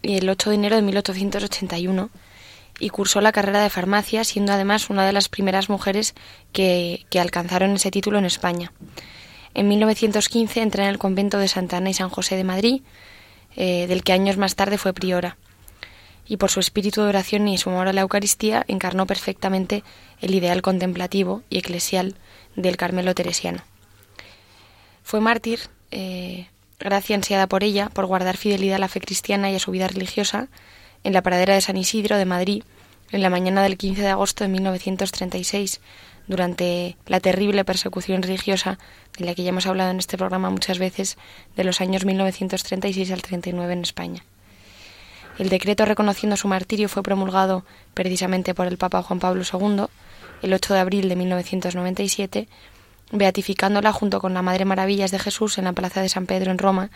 [0.02, 2.08] el 8 de enero de 1881
[2.80, 6.14] y cursó la carrera de farmacia, siendo además una de las primeras mujeres
[6.52, 8.72] que, alcanzaron ese título en España.
[9.52, 12.84] En 1915 entra en el convento de Santa Ana y San José de Madrid,
[13.54, 15.36] eh, del que años más tarde fue priora.
[16.26, 19.84] Y por su espíritu de oración y su amor a la Eucaristía encarnó perfectamente
[20.22, 22.16] el ideal contemplativo y eclesial
[22.56, 23.62] del Carmelo teresiano.
[25.04, 25.60] Fue mártir,
[25.92, 26.48] eh,
[26.80, 29.86] gracia ansiada por ella, por guardar fidelidad a la fe cristiana y a su vida
[29.86, 30.48] religiosa,
[31.04, 32.64] en la pradera de San Isidro de Madrid,
[33.12, 35.80] en la mañana del 15 de agosto de 1936,
[36.26, 38.78] durante la terrible persecución religiosa
[39.16, 41.16] de la que ya hemos hablado en este programa muchas veces,
[41.56, 44.24] de los años 1936 al 39 en España.
[45.38, 47.64] El decreto reconociendo su martirio fue promulgado
[47.94, 49.86] precisamente por el Papa Juan Pablo II
[50.42, 52.48] el 8 de abril de 1997,
[53.12, 56.58] beatificándola junto con la Madre Maravillas de Jesús en la Plaza de San Pedro en
[56.58, 56.90] Roma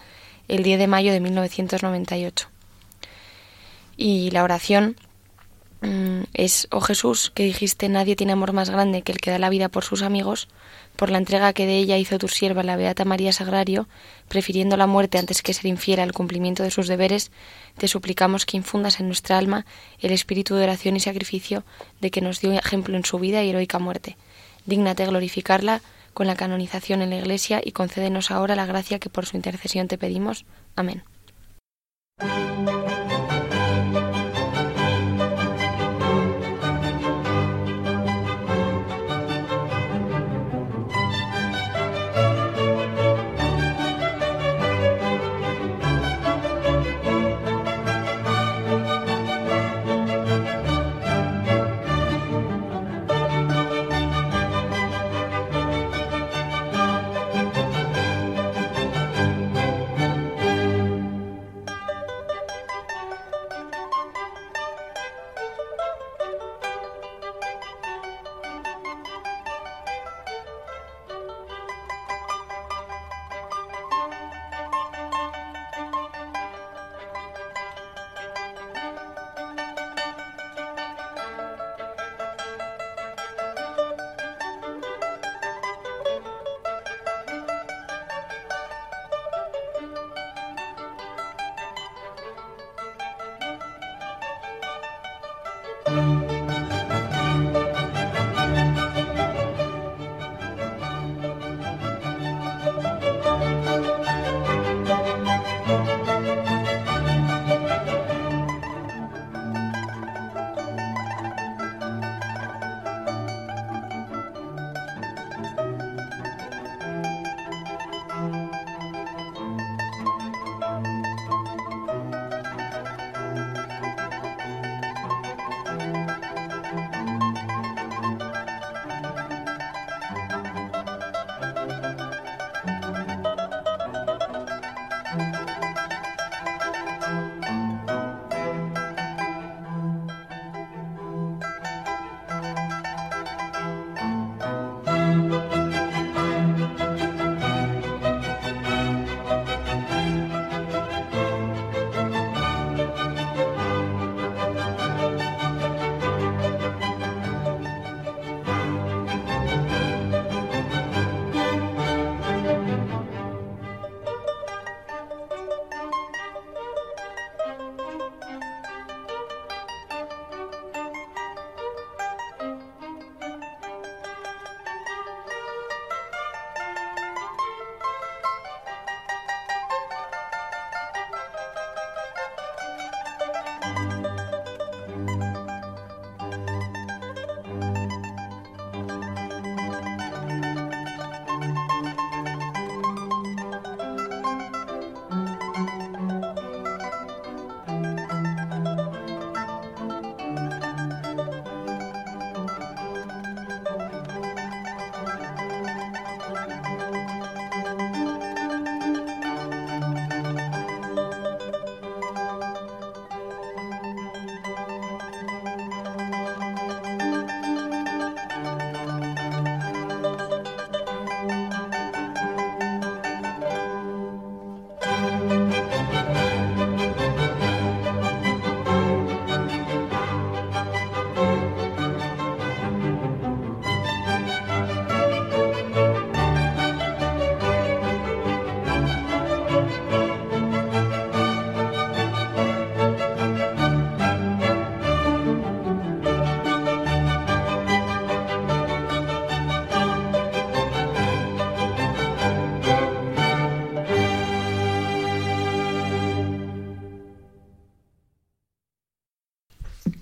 [0.48, 2.48] el 10 de mayo de 1998.
[3.96, 4.96] Y la oración
[5.82, 9.38] mm, es, oh Jesús, que dijiste nadie tiene amor más grande que el que da
[9.38, 10.48] la vida por sus amigos,
[10.96, 13.88] por la entrega que de ella hizo tu sierva la Beata María Sagrario,
[14.28, 17.30] prefiriendo la muerte antes que ser infiel al cumplimiento de sus deberes,
[17.78, 19.64] te suplicamos que infundas en nuestra alma
[20.00, 21.64] el espíritu de oración y sacrificio
[22.00, 24.16] de que nos dio ejemplo en su vida y heroica muerte.
[24.66, 25.80] Dígnate glorificarla
[26.12, 29.88] con la canonización en la Iglesia y concédenos ahora la gracia que por su intercesión
[29.88, 30.44] te pedimos.
[30.76, 31.02] Amén.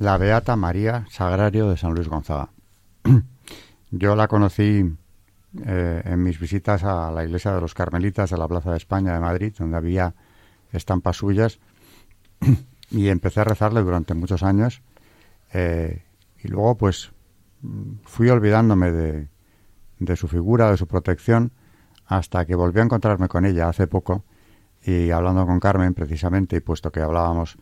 [0.09, 2.49] La Beata María Sagrario de San Luis Gonzaga.
[3.91, 4.97] Yo la conocí
[5.67, 9.13] eh, en mis visitas a la iglesia de los Carmelitas de la Plaza de España
[9.13, 10.15] de Madrid, donde había
[10.73, 11.59] estampas suyas,
[12.91, 14.81] y empecé a rezarle durante muchos años.
[15.53, 16.03] Eh,
[16.43, 17.13] y luego, pues,
[18.05, 19.29] fui olvidándome de,
[19.99, 21.53] de su figura, de su protección,
[22.07, 24.25] hasta que volví a encontrarme con ella hace poco
[24.83, 27.59] y hablando con Carmen precisamente, y puesto que hablábamos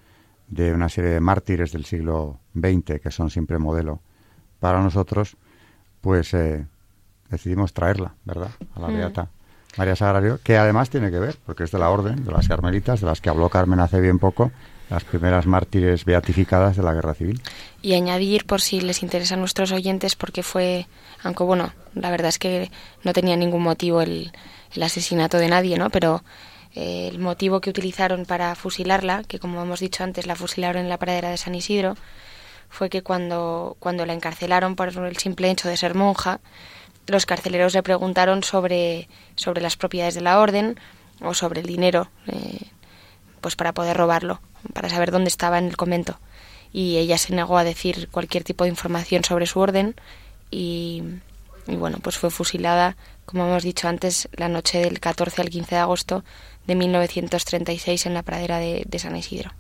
[0.49, 4.01] de una serie de mártires del siglo XX que son siempre modelo
[4.61, 5.37] para nosotros,
[6.01, 6.67] pues eh,
[7.31, 8.51] decidimos traerla, ¿verdad?
[8.75, 8.97] A la mm.
[8.97, 9.31] Beata
[9.77, 13.01] María Sagrario, que además tiene que ver, porque es de la orden de las carmelitas,
[13.01, 14.51] de las que habló Carmen hace bien poco,
[14.89, 17.43] las primeras mártires beatificadas de la guerra civil.
[17.83, 20.87] Y añadir, por si les interesa a nuestros oyentes, porque fue,
[21.23, 22.71] aunque bueno, la verdad es que
[23.03, 24.33] no tenía ningún motivo el,
[24.75, 25.91] el asesinato de nadie, ¿no?
[25.91, 26.23] Pero
[26.77, 30.99] el motivo que utilizaron para fusilarla, que como hemos dicho antes, la fusilaron en la
[30.99, 31.97] pradera de San Isidro,
[32.69, 36.41] fue que cuando, cuando la encarcelaron por el simple hecho de ser monja,
[37.07, 40.79] los carceleros le preguntaron sobre, sobre las propiedades de la orden
[41.23, 42.67] o sobre el dinero, eh,
[43.41, 44.41] pues para poder robarlo,
[44.75, 46.19] para saber dónde estaba en el convento.
[46.73, 49.95] Y ella se negó a decir cualquier tipo de información sobre su orden
[50.51, 51.03] y,
[51.67, 55.75] y bueno, pues fue fusilada, como hemos dicho antes, la noche del 14 al 15
[55.75, 56.25] de agosto
[56.67, 59.51] de 1936 en la pradera de, San Isidro.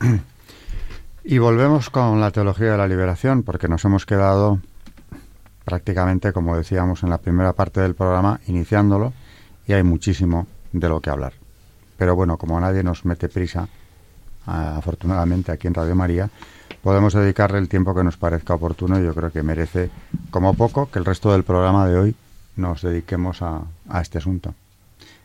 [1.26, 4.60] Y volvemos con la teología de la liberación, porque nos hemos quedado
[5.64, 9.14] prácticamente, como decíamos en la primera parte del programa, iniciándolo,
[9.66, 11.32] y hay muchísimo de lo que hablar.
[11.96, 13.66] Pero bueno, como nadie nos mete prisa,
[14.44, 16.28] afortunadamente aquí en Radio María,
[16.84, 19.90] podemos dedicarle el tiempo que nos parezca oportuno y yo creo que merece,
[20.30, 22.14] como poco, que el resto del programa de hoy
[22.54, 23.66] nos dediquemos a
[24.00, 24.54] este asunto.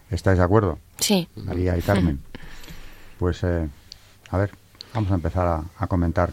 [0.10, 0.80] ¿Estáis de acuerdo?
[0.99, 1.28] Sí.
[1.36, 2.20] María y Carmen.
[3.20, 3.68] Pues, eh,
[4.30, 4.51] a ver,
[4.93, 6.32] vamos a empezar a, comentar.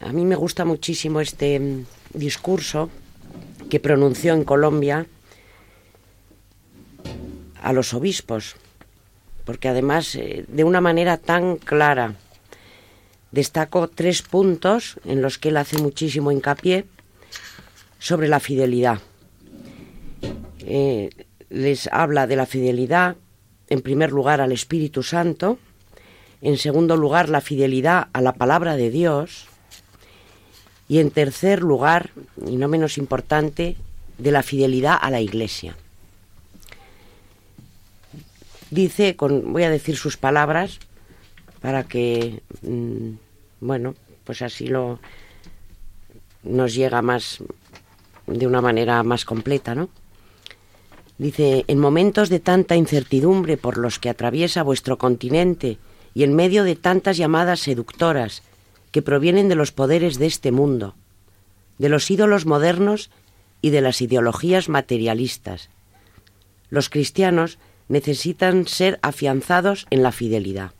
[0.00, 1.84] A mí me gusta muchísimo este mm,
[2.14, 2.90] discurso
[3.70, 5.06] que pronunció en Colombia
[7.62, 8.56] a los obispos,
[9.44, 12.14] porque además eh, de una manera tan clara
[13.34, 16.86] destaco tres puntos en los que él hace muchísimo hincapié
[17.98, 19.00] sobre la fidelidad.
[20.60, 21.10] Eh,
[21.50, 23.16] les habla de la fidelidad,
[23.68, 25.58] en primer lugar, al Espíritu Santo,
[26.42, 29.46] en segundo lugar, la fidelidad a la palabra de Dios,
[30.88, 32.10] y en tercer lugar,
[32.46, 33.76] y no menos importante,
[34.18, 35.76] de la fidelidad a la Iglesia.
[38.70, 40.78] Dice, voy a decir sus palabras,
[41.64, 43.12] para que, mm,
[43.64, 43.94] bueno,
[44.24, 45.00] pues así lo
[46.42, 47.42] nos llega más
[48.26, 49.88] de una manera más completa, ¿no?
[51.16, 55.78] Dice, en momentos de tanta incertidumbre por los que atraviesa vuestro continente
[56.12, 58.42] y en medio de tantas llamadas seductoras
[58.90, 60.94] que provienen de los poderes de este mundo,
[61.78, 63.10] de los ídolos modernos
[63.62, 65.70] y de las ideologías materialistas,
[66.68, 67.58] los cristianos
[67.88, 70.72] necesitan ser afianzados en la fidelidad.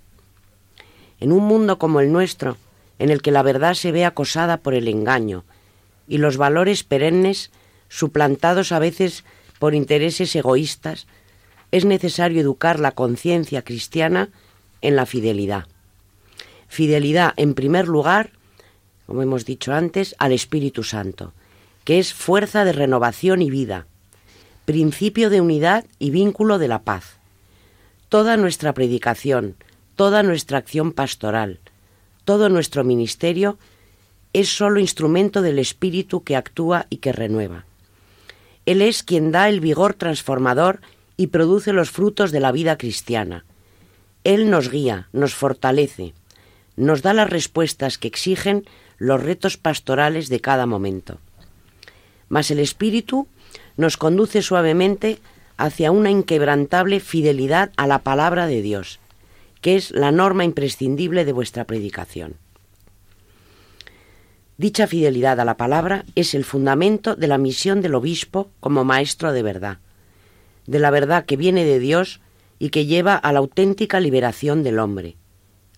[1.20, 2.58] En un mundo como el nuestro,
[2.98, 5.44] en el que la verdad se ve acosada por el engaño
[6.06, 7.50] y los valores perennes
[7.88, 9.24] suplantados a veces
[9.58, 11.06] por intereses egoístas,
[11.70, 14.30] es necesario educar la conciencia cristiana
[14.80, 15.66] en la fidelidad.
[16.68, 18.30] Fidelidad, en primer lugar,
[19.06, 21.32] como hemos dicho antes, al Espíritu Santo,
[21.84, 23.86] que es fuerza de renovación y vida,
[24.64, 27.18] principio de unidad y vínculo de la paz.
[28.08, 29.56] Toda nuestra predicación,
[29.96, 31.60] toda nuestra acción pastoral,
[32.24, 33.58] todo nuestro ministerio
[34.32, 37.64] es sólo instrumento del Espíritu que actúa y que renueva.
[38.66, 40.80] Él es quien da el vigor transformador
[41.16, 43.44] y produce los frutos de la vida cristiana.
[44.24, 46.14] Él nos guía, nos fortalece,
[46.76, 48.64] nos da las respuestas que exigen
[48.98, 51.18] los retos pastorales de cada momento.
[52.28, 53.28] Mas el Espíritu
[53.76, 55.18] nos conduce suavemente
[55.56, 58.98] hacia una inquebrantable fidelidad a la palabra de Dios,
[59.64, 62.34] que es la norma imprescindible de vuestra predicación.
[64.58, 69.32] Dicha fidelidad a la palabra es el fundamento de la misión del obispo como maestro
[69.32, 69.78] de verdad,
[70.66, 72.20] de la verdad que viene de Dios
[72.58, 75.16] y que lleva a la auténtica liberación del hombre.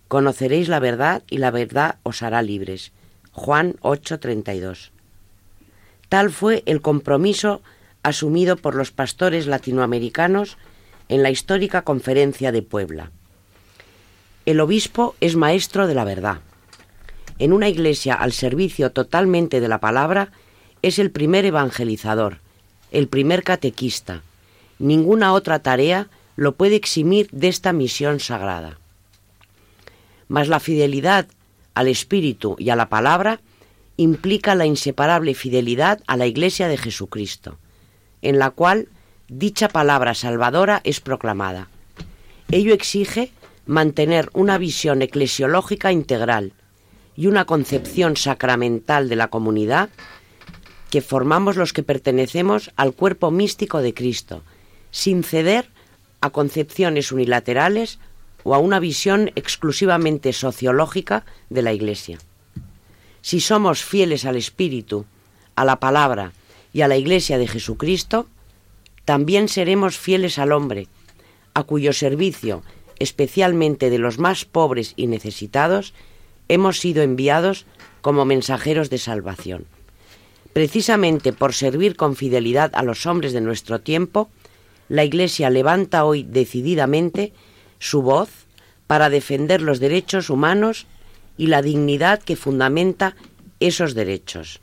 [0.09, 2.91] Conoceréis la verdad y la verdad os hará libres.
[3.31, 4.91] Juan 8:32.
[6.09, 7.63] Tal fue el compromiso
[8.03, 10.59] asumido por los pastores latinoamericanos
[11.09, 13.13] en la histórica conferencia de Puebla.
[14.47, 16.41] El obispo es maestro de la verdad
[17.39, 20.31] en una iglesia al servicio totalmente de la palabra,
[20.83, 22.39] es el primer evangelizador,
[22.91, 24.23] el primer catequista.
[24.79, 28.79] Ninguna otra tarea lo puede eximir de esta misión sagrada.
[30.29, 31.27] Mas la fidelidad
[31.75, 33.41] al Espíritu y a la palabra
[33.97, 37.59] implica la inseparable fidelidad a la Iglesia de Jesucristo,
[38.23, 38.89] en la cual
[39.29, 41.69] dicha palabra salvadora es proclamada.
[42.51, 43.31] Ello exige
[43.67, 46.53] mantener una visión eclesiológica integral
[47.17, 49.91] y una concepción sacramental de la comunidad
[50.91, 54.43] que formamos los que pertenecemos al cuerpo místico de Cristo,
[54.91, 55.69] sin ceder
[56.21, 57.99] a concepciones unilaterales
[58.45, 62.19] o a una visión exclusivamente sociológica de la Iglesia.
[63.21, 65.05] Si somos fieles al Espíritu,
[65.57, 66.33] a la palabra
[66.73, 68.29] y a la Iglesia de Jesucristo,
[69.05, 70.87] también seremos fieles al hombre,
[71.55, 72.63] a cuyo servicio,
[72.99, 75.95] especialmente de los más pobres y necesitados,
[76.49, 77.67] hemos sido enviados
[78.01, 79.67] como mensajeros de salvación.
[80.53, 84.31] Precisamente por servir con fidelidad a los hombres de nuestro tiempo,
[84.89, 87.33] la Iglesia levanta hoy decididamente
[87.79, 88.31] su voz
[88.87, 90.87] para defender los derechos humanos
[91.37, 93.17] y la dignidad que fundamenta
[93.61, 94.61] esos derechos.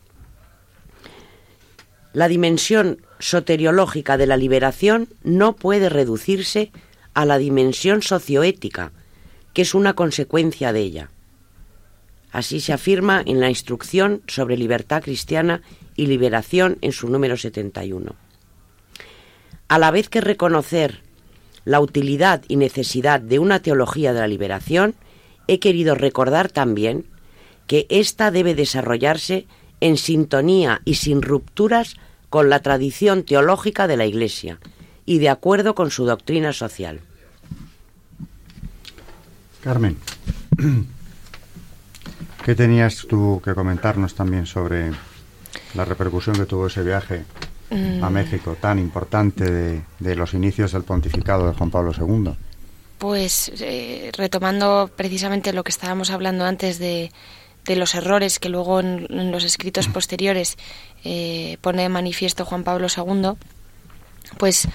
[2.14, 6.72] La dimensión soteriológica de la liberación no puede reducirse
[7.14, 8.92] a la dimensión socioética,
[9.54, 11.10] que es una consecuencia de ella.
[12.32, 15.62] Así se afirma en la instrucción sobre libertad cristiana
[15.96, 18.16] y liberación en su número 71.
[19.68, 21.02] A la vez que reconocer
[21.66, 24.96] la utilidad y necesidad de una teología de la liberación,
[25.48, 27.06] he querido recordar también
[27.68, 29.46] que ésta debe desarrollarse
[29.80, 31.96] en sintonía y sin rupturas
[32.30, 34.60] con la tradición teológica de la Iglesia
[35.06, 37.02] y de acuerdo con su doctrina social.
[39.64, 39.98] Carmen,
[42.46, 44.92] ¿qué tenías tú que comentarnos también sobre
[45.74, 47.24] la repercusión que tuvo ese viaje
[47.72, 48.14] a mm.
[48.14, 52.34] México tan importante de, los inicios del pontificado de Juan Pablo II?
[52.98, 57.12] Pues eh, retomando precisamente lo que estábamos hablando antes de,
[57.68, 60.58] los errores que luego en, los escritos posteriores
[61.04, 63.32] eh, pone de manifiesto Juan Pablo II,
[64.38, 64.68] pues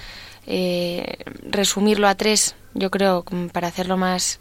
[0.47, 4.39] eh, resumirlo a tres, yo creo, para hacerlo más,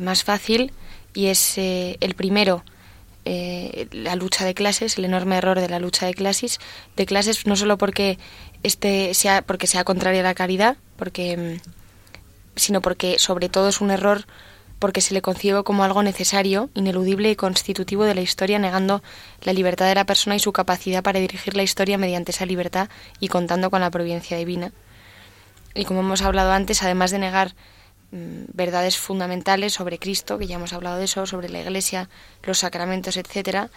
[0.00, 0.72] más fácil,
[1.12, 2.64] y es el primero,
[3.28, 6.60] eh, la lucha de clases, el enorme error de la lucha de clases,
[6.96, 8.20] de clases no solo porque
[8.62, 11.70] este sea porque sea contraria a la caridad, porque mm,
[12.54, 14.26] sino porque sobre todo es un error
[14.78, 19.02] porque se le concibe como algo necesario, ineludible y constitutivo de la historia, negando
[19.42, 22.88] la libertad de la persona y su capacidad para dirigir la historia mediante esa libertad
[23.20, 24.72] y contando con la providencia divina.
[25.74, 27.54] Y como hemos hablado antes, además de negar
[28.12, 32.08] Mm, verdades fundamentales sobre Cristo, que ya hemos hablado de eso, sobre la Iglesia,
[32.44, 33.70] los sacramentos, etcétera,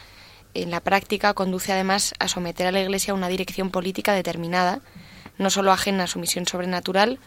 [0.53, 4.81] en la práctica conduce además a someter a la Iglesia a una dirección política determinada,
[5.37, 7.19] no solo ajena a su misión sobrenatural,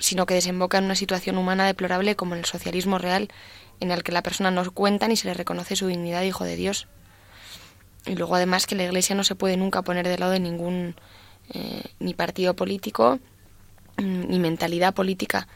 [0.00, 3.28] sino que desemboca en una situación humana deplorable como el socialismo real,
[3.78, 6.44] en el que la persona no cuenta ni se le reconoce su dignidad de hijo
[6.44, 6.88] de Dios.
[8.06, 10.96] Y luego además que la Iglesia no se puede nunca poner de lado de ningún
[11.54, 13.20] eh, ni partido político
[13.98, 15.46] mm, ni mentalidad política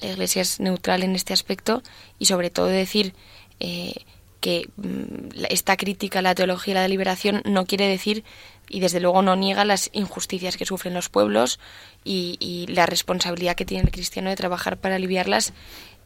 [0.00, 1.82] la Iglesia es neutral en este aspecto
[2.18, 3.14] y sobre todo decir
[3.60, 3.94] eh,
[4.40, 8.24] que mm, esta crítica a la teología y la liberación no quiere decir
[8.68, 11.58] y desde luego no niega las injusticias que sufren los pueblos
[12.04, 15.52] y, la responsabilidad que tiene el cristiano de trabajar para aliviarlas,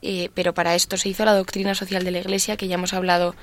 [0.00, 2.92] eh, pero para esto se hizo la doctrina social de la Iglesia, que ya hemos
[2.92, 3.34] hablado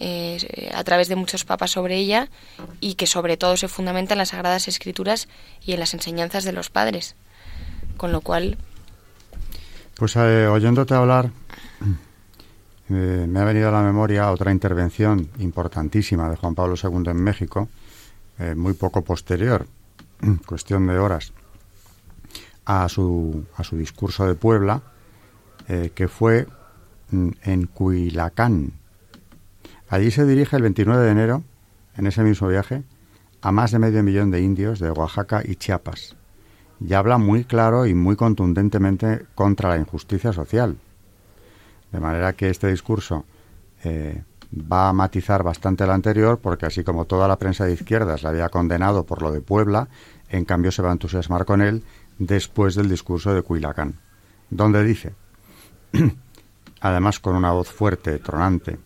[0.00, 2.28] eh, a través de muchos papas sobre ella
[2.80, 5.28] y que sobre todo se fundamenta en las Sagradas Escrituras
[5.64, 7.14] y en las enseñanzas de los padres.
[7.96, 8.58] Con lo cual,
[9.96, 11.30] pues eh, oyéndote hablar,
[12.88, 17.68] me ha venido a la memoria otra intervención importantísima de Juan Pablo II en México,
[18.38, 19.66] eh, muy poco posterior,
[20.46, 21.32] cuestión de horas,
[22.64, 24.82] a su, a su discurso de Puebla,
[25.94, 26.46] que fue
[27.10, 28.72] mm, en Cuilacán.
[29.90, 31.44] Allí se dirige el 29 de enero,
[31.96, 32.84] en ese mismo viaje,
[33.42, 36.16] a más de medio millón de indios de Oaxaca y Chiapas
[36.80, 40.76] y habla muy claro y muy contundentemente contra la injusticia social.
[41.92, 43.24] De manera que este discurso
[43.84, 44.22] eh,
[44.52, 48.30] va a matizar bastante el anterior, porque así como toda la prensa de izquierdas la
[48.30, 49.88] había condenado por lo de Puebla,
[50.28, 51.82] en cambio se va a entusiasmar con él
[52.18, 53.94] después del discurso de Cuilacán,
[54.50, 55.14] donde dice,
[56.80, 58.78] además con una voz fuerte, tronante,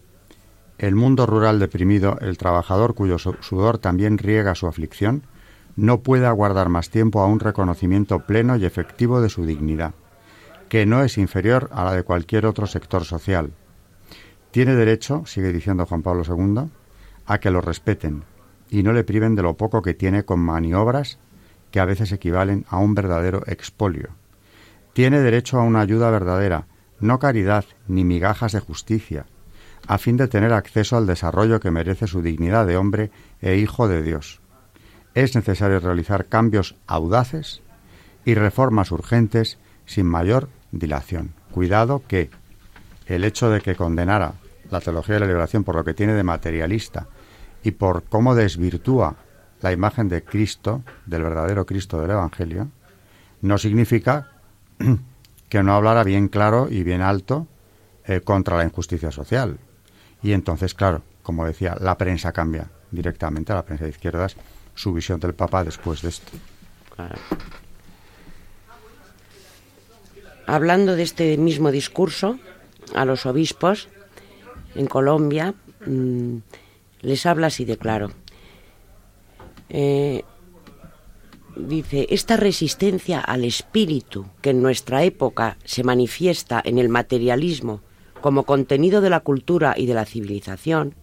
[0.79, 5.23] el mundo rural deprimido, el trabajador cuyo sudor también riega su aflicción,
[5.77, 9.95] no puede aguardar más tiempo a un reconocimiento pleno y efectivo de su dignidad,
[10.69, 13.53] que no es inferior a la de cualquier otro sector social.
[14.53, 16.71] Tiene derecho, sigue diciendo Juan Pablo II,
[17.25, 18.25] a que lo respeten
[18.69, 21.19] y no le priven de lo poco que tiene con maniobras
[21.71, 24.11] que a veces equivalen a un verdadero expolio.
[24.93, 26.67] Tiene derecho a una ayuda verdadera,
[27.01, 29.25] no caridad ni migajas de justicia,
[29.87, 33.89] a fin de tener acceso al desarrollo que merece su dignidad de hombre e hijo
[33.89, 34.43] de Dios.
[35.15, 37.63] Es necesario realizar cambios audaces
[38.27, 41.33] y reformas urgentes sin mayor dilación.
[41.53, 42.29] Cuidado que
[43.07, 44.35] el hecho de que condenara
[44.73, 47.07] la teología de la liberación por lo que tiene de materialista
[47.62, 49.16] y por cómo desvirtúa
[49.61, 52.68] la imagen de Cristo, del verdadero Cristo del Evangelio,
[53.43, 54.33] no significa
[55.49, 57.47] que no hablara bien claro y bien alto
[58.07, 59.59] eh, contra la injusticia social.
[60.23, 64.37] Y entonces, claro, como decía, la prensa cambia directamente, a la prensa de izquierdas,
[64.75, 66.33] su visión del Papa después de esto.
[70.47, 72.39] Hablando de este mismo discurso
[72.95, 73.89] a los obispos
[74.75, 75.55] en Colombia,
[75.87, 76.37] mm,
[77.03, 78.11] les habla así de claro.
[79.68, 80.25] Eh,
[81.57, 87.81] dice, esta resistencia al espíritu que en nuestra época se manifiesta en el materialismo
[88.20, 90.95] como contenido de la cultura y de la civilización,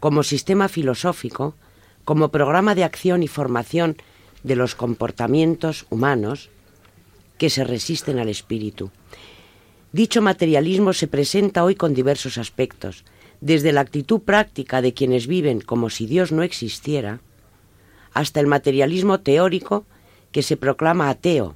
[0.00, 1.54] como sistema filosófico,
[2.04, 3.96] como programa de acción y formación
[4.42, 6.50] de los comportamientos humanos
[7.38, 8.90] que se resisten al espíritu.
[9.94, 13.04] Dicho materialismo se presenta hoy con diversos aspectos,
[13.40, 17.20] desde la actitud práctica de quienes viven como si Dios no existiera,
[18.12, 19.86] hasta el materialismo teórico
[20.32, 21.54] que se proclama ateo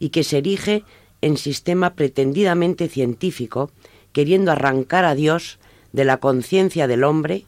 [0.00, 0.82] y que se erige
[1.20, 3.70] en sistema pretendidamente científico,
[4.12, 5.60] queriendo arrancar a Dios
[5.92, 7.44] de la conciencia del hombre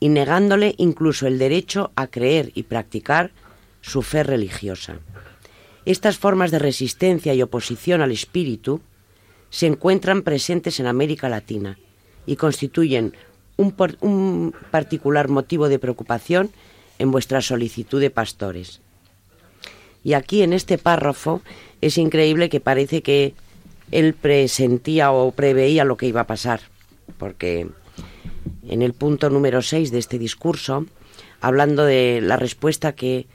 [0.00, 3.30] y negándole incluso el derecho a creer y practicar
[3.80, 4.98] su fe religiosa.
[5.86, 8.82] Estas formas de resistencia y oposición al espíritu
[9.52, 11.78] se encuentran presentes en América Latina
[12.24, 13.12] y constituyen
[13.58, 16.50] un, un, particular motivo de preocupación
[16.98, 18.80] en vuestra solicitud de pastores.
[20.02, 21.42] Y aquí en este párrafo
[21.82, 23.34] es increíble que parece que
[23.90, 26.62] él presentía o preveía lo que iba a pasar,
[27.18, 27.68] porque
[28.66, 30.86] en el punto número 6 de este discurso,
[31.42, 33.26] hablando de la respuesta que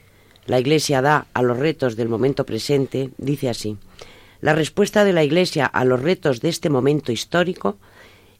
[0.46, 3.78] la Iglesia da a los retos del momento presente, dice así,
[4.40, 7.76] la respuesta de la Iglesia a los retos de este momento histórico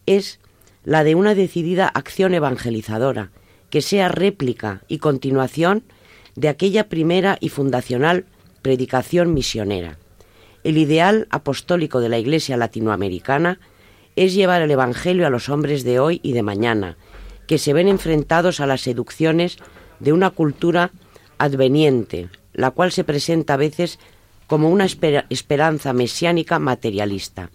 [0.06, 0.40] es
[0.84, 3.30] la de una decidida acción evangelizadora,
[3.70, 5.82] que sea réplica y continuación
[6.34, 8.26] de aquella primera y fundacional
[8.62, 9.98] predicación misionera.
[10.64, 13.60] El ideal apostólico de la Iglesia latinoamericana
[14.16, 16.96] es llevar el Evangelio a los hombres de hoy y de mañana,
[17.46, 19.58] que se ven enfrentados a las seducciones
[20.00, 20.92] de una cultura
[21.38, 23.98] adveniente, la cual se presenta a veces
[24.48, 27.50] como una esperanza mesiánica materialista.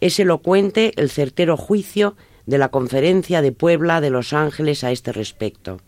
[0.00, 5.12] Es elocuente el certero juicio de la Conferencia de Puebla de Los Ángeles a este
[5.12, 5.80] respecto.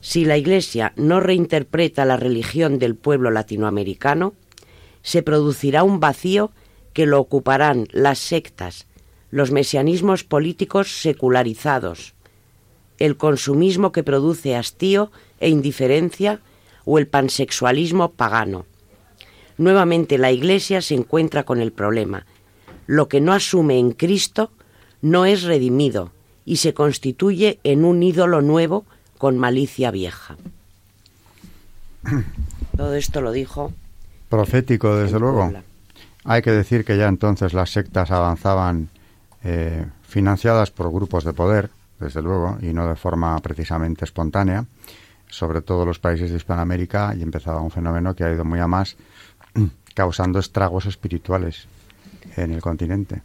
[0.00, 4.32] Si la Iglesia no reinterpreta la religión del pueblo latinoamericano,
[5.02, 6.50] se producirá un vacío
[6.94, 8.86] que lo ocuparán las sectas,
[9.30, 12.14] los mesianismos políticos secularizados,
[12.98, 16.40] el consumismo que produce hastío e indiferencia
[16.84, 18.66] o el pansexualismo pagano.
[19.62, 22.26] Nuevamente la Iglesia se encuentra con el problema.
[22.88, 24.50] Lo que no asume en Cristo
[25.02, 26.10] no es redimido
[26.44, 28.84] y se constituye en un ídolo nuevo
[29.18, 30.36] con malicia vieja.
[32.76, 33.72] Todo esto lo dijo.
[34.28, 35.52] Profético, desde luego.
[36.24, 38.88] Hay que decir que ya entonces las sectas avanzaban
[39.44, 44.64] eh, financiadas por grupos de poder, desde luego, y no de forma precisamente espontánea,
[45.28, 48.66] sobre todo los países de Hispanoamérica, y empezaba un fenómeno que ha ido muy a
[48.66, 48.96] más,
[49.94, 51.66] causando estragos espirituales
[52.36, 53.22] en el continente.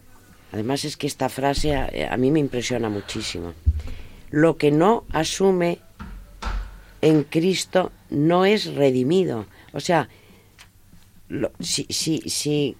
[0.51, 3.53] Además es que esta frase a, mí me impresiona muchísimo.
[4.31, 5.79] Lo que no asume
[7.01, 9.45] en Cristo no es redimido.
[9.73, 10.09] O sea,
[11.59, 12.77] si, si, si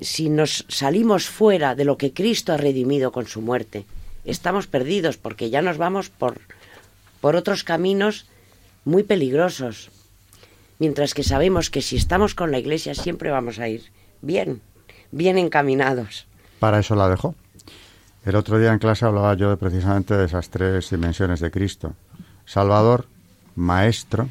[0.00, 3.86] si nos salimos fuera de lo que Cristo ha redimido con su muerte,
[4.24, 6.40] estamos perdidos porque ya nos vamos por,
[7.20, 8.26] por otros caminos
[8.84, 9.90] muy peligrosos.
[10.78, 14.60] Mientras que sabemos que si estamos con la Iglesia siempre vamos a ir bien,
[15.10, 16.26] bien encaminados.
[16.58, 17.34] Para eso la dejo.
[18.24, 21.94] El otro día en clase hablaba yo de precisamente de esas tres dimensiones de Cristo.
[22.46, 23.06] Salvador,
[23.54, 24.28] Maestro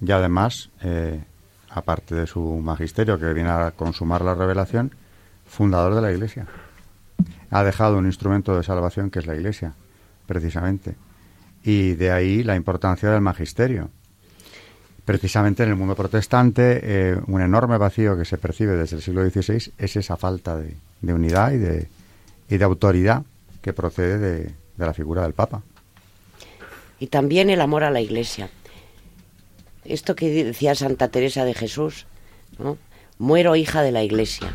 [0.00, 1.20] y además eh,
[1.70, 4.92] aparte de su magisterio que viene a consumar la revelación,
[5.46, 6.46] fundador de la Iglesia.
[7.50, 9.74] Ha dejado un instrumento de salvación que es la Iglesia,
[10.26, 10.96] precisamente.
[11.62, 13.90] Y de ahí la importancia del magisterio.
[15.04, 19.28] Precisamente en el mundo protestante, eh, un enorme vacío que se percibe desde el siglo
[19.28, 20.74] XVI es esa falta de,
[21.12, 21.88] unidad y de,
[22.48, 23.22] y de autoridad
[23.62, 25.62] que procede de, la figura del Papa.
[26.98, 28.48] Y también el amor a la Iglesia
[29.84, 32.06] esto que decía Santa Teresa de Jesús,
[32.58, 32.78] ¿no?
[33.18, 34.54] muero hija de la Iglesia,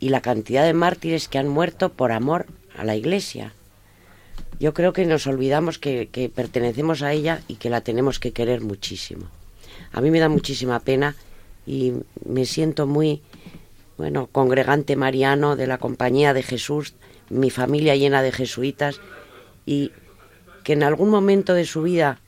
[0.00, 2.46] y la cantidad de mártires que han muerto por amor
[2.76, 3.52] a la Iglesia.
[4.58, 8.60] yo creo que nos olvidamos que pertenecemos a ella y que la tenemos que querer
[8.62, 9.28] muchísimo.
[9.96, 11.16] A mí me da muchísima pena
[11.66, 11.94] y
[12.26, 13.22] me siento muy,
[13.96, 16.92] bueno, congregante mariano de la Compañía de Jesús,
[17.30, 19.00] mi familia llena de jesuitas
[19.64, 19.92] y
[20.64, 22.20] que en algún momento de su vida,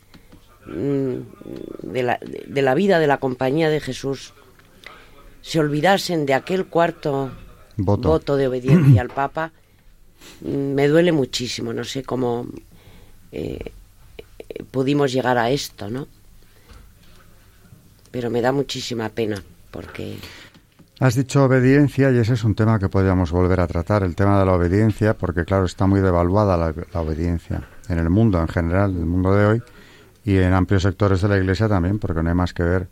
[0.65, 4.33] mm, de la, de la vida de la Compañía de Jesús,
[5.43, 7.33] se olvidasen de aquel cuarto
[7.77, 8.09] Voto.
[8.09, 9.53] voto de obediencia al Papa,
[10.41, 11.75] mm, me duele muchísimo.
[11.75, 12.47] No sé cómo
[13.31, 13.73] eh,
[14.71, 16.09] pudimos llegar a esto, ¿no?
[18.11, 20.19] Pero me da muchísima pena porque
[21.01, 24.37] Has dicho obediencia y ese es un tema que podríamos volver a tratar, el tema
[24.41, 28.91] de la obediencia, porque claro, está muy devaluada la, obediencia en el mundo en general,
[28.91, 29.63] en el mundo de hoy,
[30.25, 32.89] y en amplios sectores de la Iglesia también, porque no hay más que ver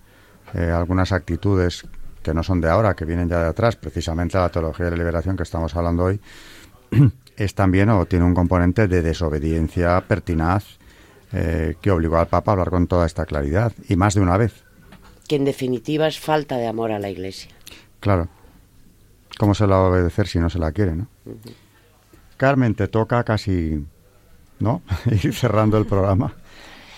[0.54, 1.84] eh, algunas actitudes
[2.22, 4.98] que no son de ahora, que vienen ya de atrás, precisamente la teología de la
[4.98, 6.20] liberación que estamos hablando hoy,
[7.36, 10.78] es también o tiene un componente de desobediencia pertinaz
[11.32, 14.36] eh, que obligó al Papa a hablar con toda esta claridad, y más de una
[14.36, 14.65] vez.
[15.26, 17.50] Que en definitiva es falta de amor a la Iglesia.
[18.00, 18.28] Claro.
[19.38, 21.08] ¿Cómo se la va a obedecer si no se la quiere, no?
[22.36, 23.84] Carmen, te toca casi,
[24.58, 24.82] ¿no?
[25.22, 26.34] Ir cerrando el programa,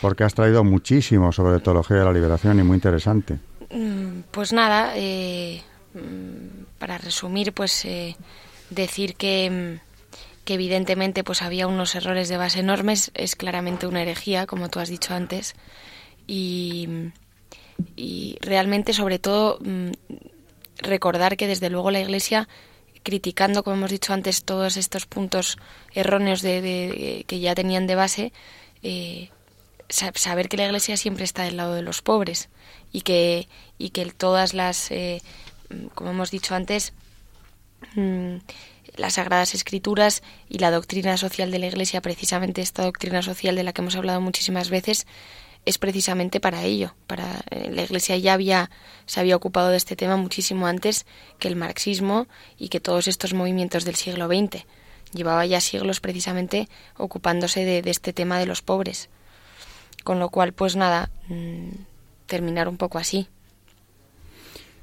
[0.01, 3.39] porque has traído muchísimo sobre teología de la liberación y muy interesante.
[3.71, 5.63] Mm, Pues nada, eh,
[5.95, 8.17] mm, para resumir, pues eh,
[8.71, 9.51] decir que,
[9.81, 14.69] mm, que evidentemente pues había unos errores de base enormes, es claramente una herejía, como
[14.69, 15.55] tú has dicho antes,
[16.27, 16.89] y,
[17.97, 19.91] y realmente sobre todo mm,
[20.79, 22.49] recordar que desde luego la Iglesia
[23.03, 25.57] criticando, como hemos dicho antes, todos estos puntos
[25.95, 28.33] erróneos de, de- que ya tenían de base,
[28.83, 29.31] eh,
[29.89, 32.49] sa- saber que la Iglesia siempre está del lado de los pobres
[32.93, 33.49] y que,
[33.79, 35.23] y que todas las, eh,
[35.71, 36.93] mm, como hemos dicho antes,
[37.95, 38.37] mm,
[38.97, 43.63] las Sagradas Escrituras y la doctrina social de la Iglesia, precisamente esta doctrina social de
[43.63, 45.07] la que hemos hablado muchísimas veces,
[45.65, 46.95] es precisamente para ello.
[47.07, 48.71] Para eh, la Iglesia ya había
[49.07, 51.07] se había ocupado de este tema muchísimo antes
[51.39, 52.27] que el marxismo
[52.59, 54.65] y que todos estos movimientos del siglo XX.
[55.13, 59.09] Llevaba ya siglos precisamente ocupándose de, de este tema de los pobres.
[60.05, 61.69] Con lo cual, pues nada, mm,
[62.27, 63.29] terminar un poco así.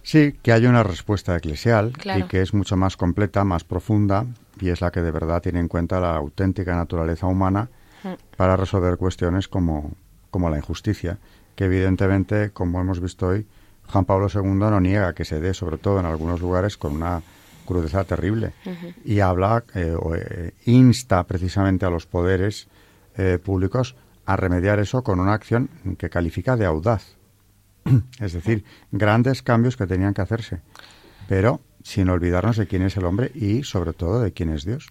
[0.04, 2.20] Sí, que hay una respuesta eclesial Claro.
[2.26, 4.26] y que es mucho más completa, más profunda,
[4.60, 7.70] y es la que de verdad tiene en cuenta la auténtica naturaleza humana
[8.04, 8.14] Mm.
[8.38, 9.94] para resolver cuestiones como,
[10.36, 11.18] como la injusticia,
[11.56, 13.48] que evidentemente, como hemos visto hoy,
[13.88, 17.22] Juan Pablo II no niega que se dé, sobre todo en algunos lugares, con una
[17.66, 18.52] crudeza terrible.
[19.06, 22.68] Y habla, eh, o, eh, insta precisamente a los poderes
[23.16, 27.16] eh, públicos a remediar eso con una acción que califica de audaz.
[28.20, 30.60] es decir, grandes cambios que tenían que hacerse,
[31.30, 34.90] pero sin olvidarnos de quién es el hombre y sobre todo de quién es Dios.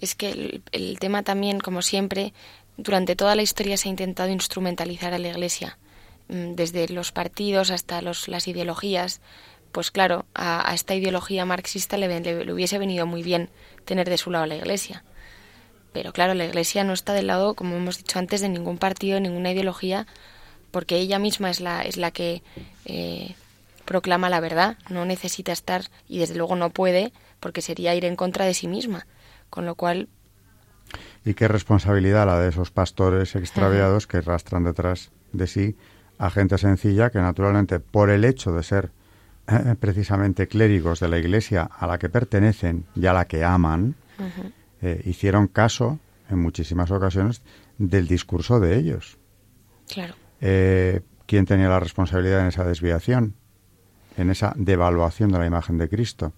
[0.00, 2.32] Es que el, el tema también, como siempre,
[2.82, 5.78] durante toda la historia se ha intentado instrumentalizar a la Iglesia,
[6.28, 9.20] mm, desde los partidos hasta los, las ideologías.
[9.72, 13.50] Pues claro, a, esta ideología marxista le, le- hubiese venido muy bien
[13.84, 15.04] tener de su lado a la Iglesia.
[15.92, 19.20] Pero claro, la Iglesia no está del lado, como hemos dicho antes, de ningún partido,
[19.20, 20.06] ninguna ideología,
[20.70, 22.42] porque ella misma es la, es la que
[22.84, 23.34] eh,
[23.84, 28.14] proclama la verdad, no necesita estar, y desde luego no puede, porque sería ir en
[28.16, 29.06] contra de sí misma.
[29.50, 30.08] Con lo cual,
[31.24, 35.76] Y qué responsabilidad la de esos pastores extraviados que arrastran detrás de sí
[36.18, 38.90] a gente sencilla que naturalmente por el hecho de ser
[39.48, 43.94] eh, precisamente clérigos de la iglesia a la que pertenecen y a la que aman,
[44.82, 45.98] eh, hicieron caso
[46.28, 47.42] en muchísimas ocasiones
[47.78, 49.18] del discurso de ellos.
[49.88, 53.34] claro, Eh, ¿Quién tenía la responsabilidad en esa desviación,
[54.16, 56.32] en esa devaluación de la imagen de Cristo?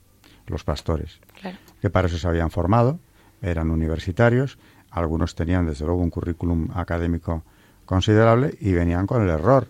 [0.46, 1.56] Los pastores, claro.
[1.80, 3.00] que para eso se habían formado,
[3.40, 4.58] eran universitarios,
[4.92, 7.42] algunos tenían desde luego un currículum académico
[7.84, 9.66] considerable y venían con el error.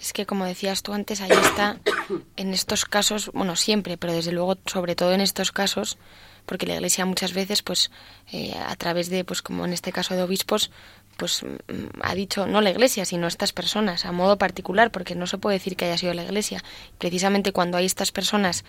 [0.00, 1.78] Es que, como decías tú antes, ahí está,
[2.36, 5.98] en estos casos, bueno, siempre, pero desde luego, sobre todo en estos casos,
[6.46, 7.90] porque la Iglesia muchas veces, pues,
[8.32, 10.70] eh, a través de, pues, como en este caso de obispos,
[11.16, 15.26] pues, mm, ha dicho, no la Iglesia, sino estas personas, a modo particular, porque no
[15.26, 16.62] se puede decir que haya sido la Iglesia.
[16.98, 18.64] Precisamente cuando hay estas personas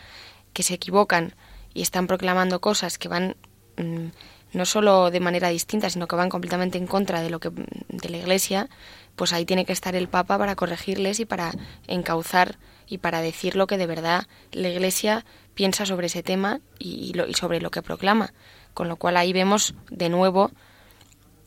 [0.54, 1.36] que se equivocan
[1.74, 3.36] y están proclamando cosas que van
[3.78, 4.08] mm,
[4.54, 7.50] no solo de manera distinta, sino que van completamente en contra de lo que
[7.90, 8.70] de la Iglesia,
[9.16, 11.52] pues ahí tiene que estar el Papa para corregirles y para
[11.88, 17.14] encauzar y para decir lo que de verdad la Iglesia piensa sobre ese tema y,
[17.14, 18.34] lo- y sobre lo que proclama.
[18.74, 20.52] Con lo cual ahí vemos de nuevo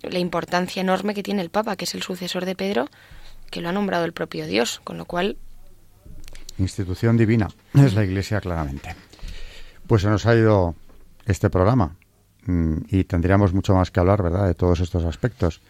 [0.02, 2.88] la importancia enorme que tiene el Papa, que es el sucesor de Pedro,
[3.50, 4.80] que lo ha nombrado el propio Dios.
[4.84, 5.36] Con lo cual,
[6.58, 8.94] Institución divina es la Iglesia claramente.
[9.86, 10.74] Pues se nos ha ido
[11.26, 11.96] este programa.
[12.46, 15.60] Mm, y tendríamos mucho más que hablar, ¿verdad?, de todos estos aspectos.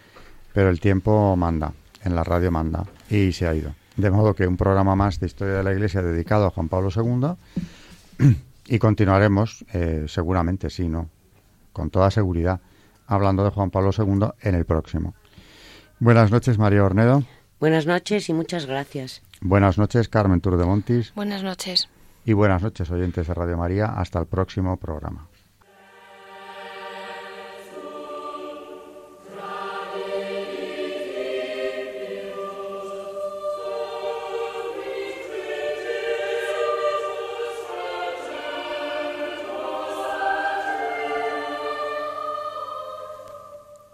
[0.53, 1.73] Pero el tiempo manda,
[2.05, 3.75] en la radio manda, y se ha ido.
[3.97, 6.89] De modo que un programa más de historia de la Iglesia dedicado a Juan Pablo
[6.95, 8.29] II
[8.67, 11.09] y continuaremos, eh, seguramente, sí, ¿no?
[11.73, 12.61] Con toda seguridad,
[13.07, 15.15] hablando de Juan Pablo II en el próximo.
[15.99, 17.23] Buenas noches, María Ornedo.
[17.61, 19.23] Buenas noches y muchas gracias.
[19.41, 21.13] Buenas noches, Carmen Tour de Montis.
[21.15, 21.89] Buenas noches.
[22.25, 23.87] Y buenas noches, oyentes de Radio María.
[23.87, 25.29] Hasta el próximo programa.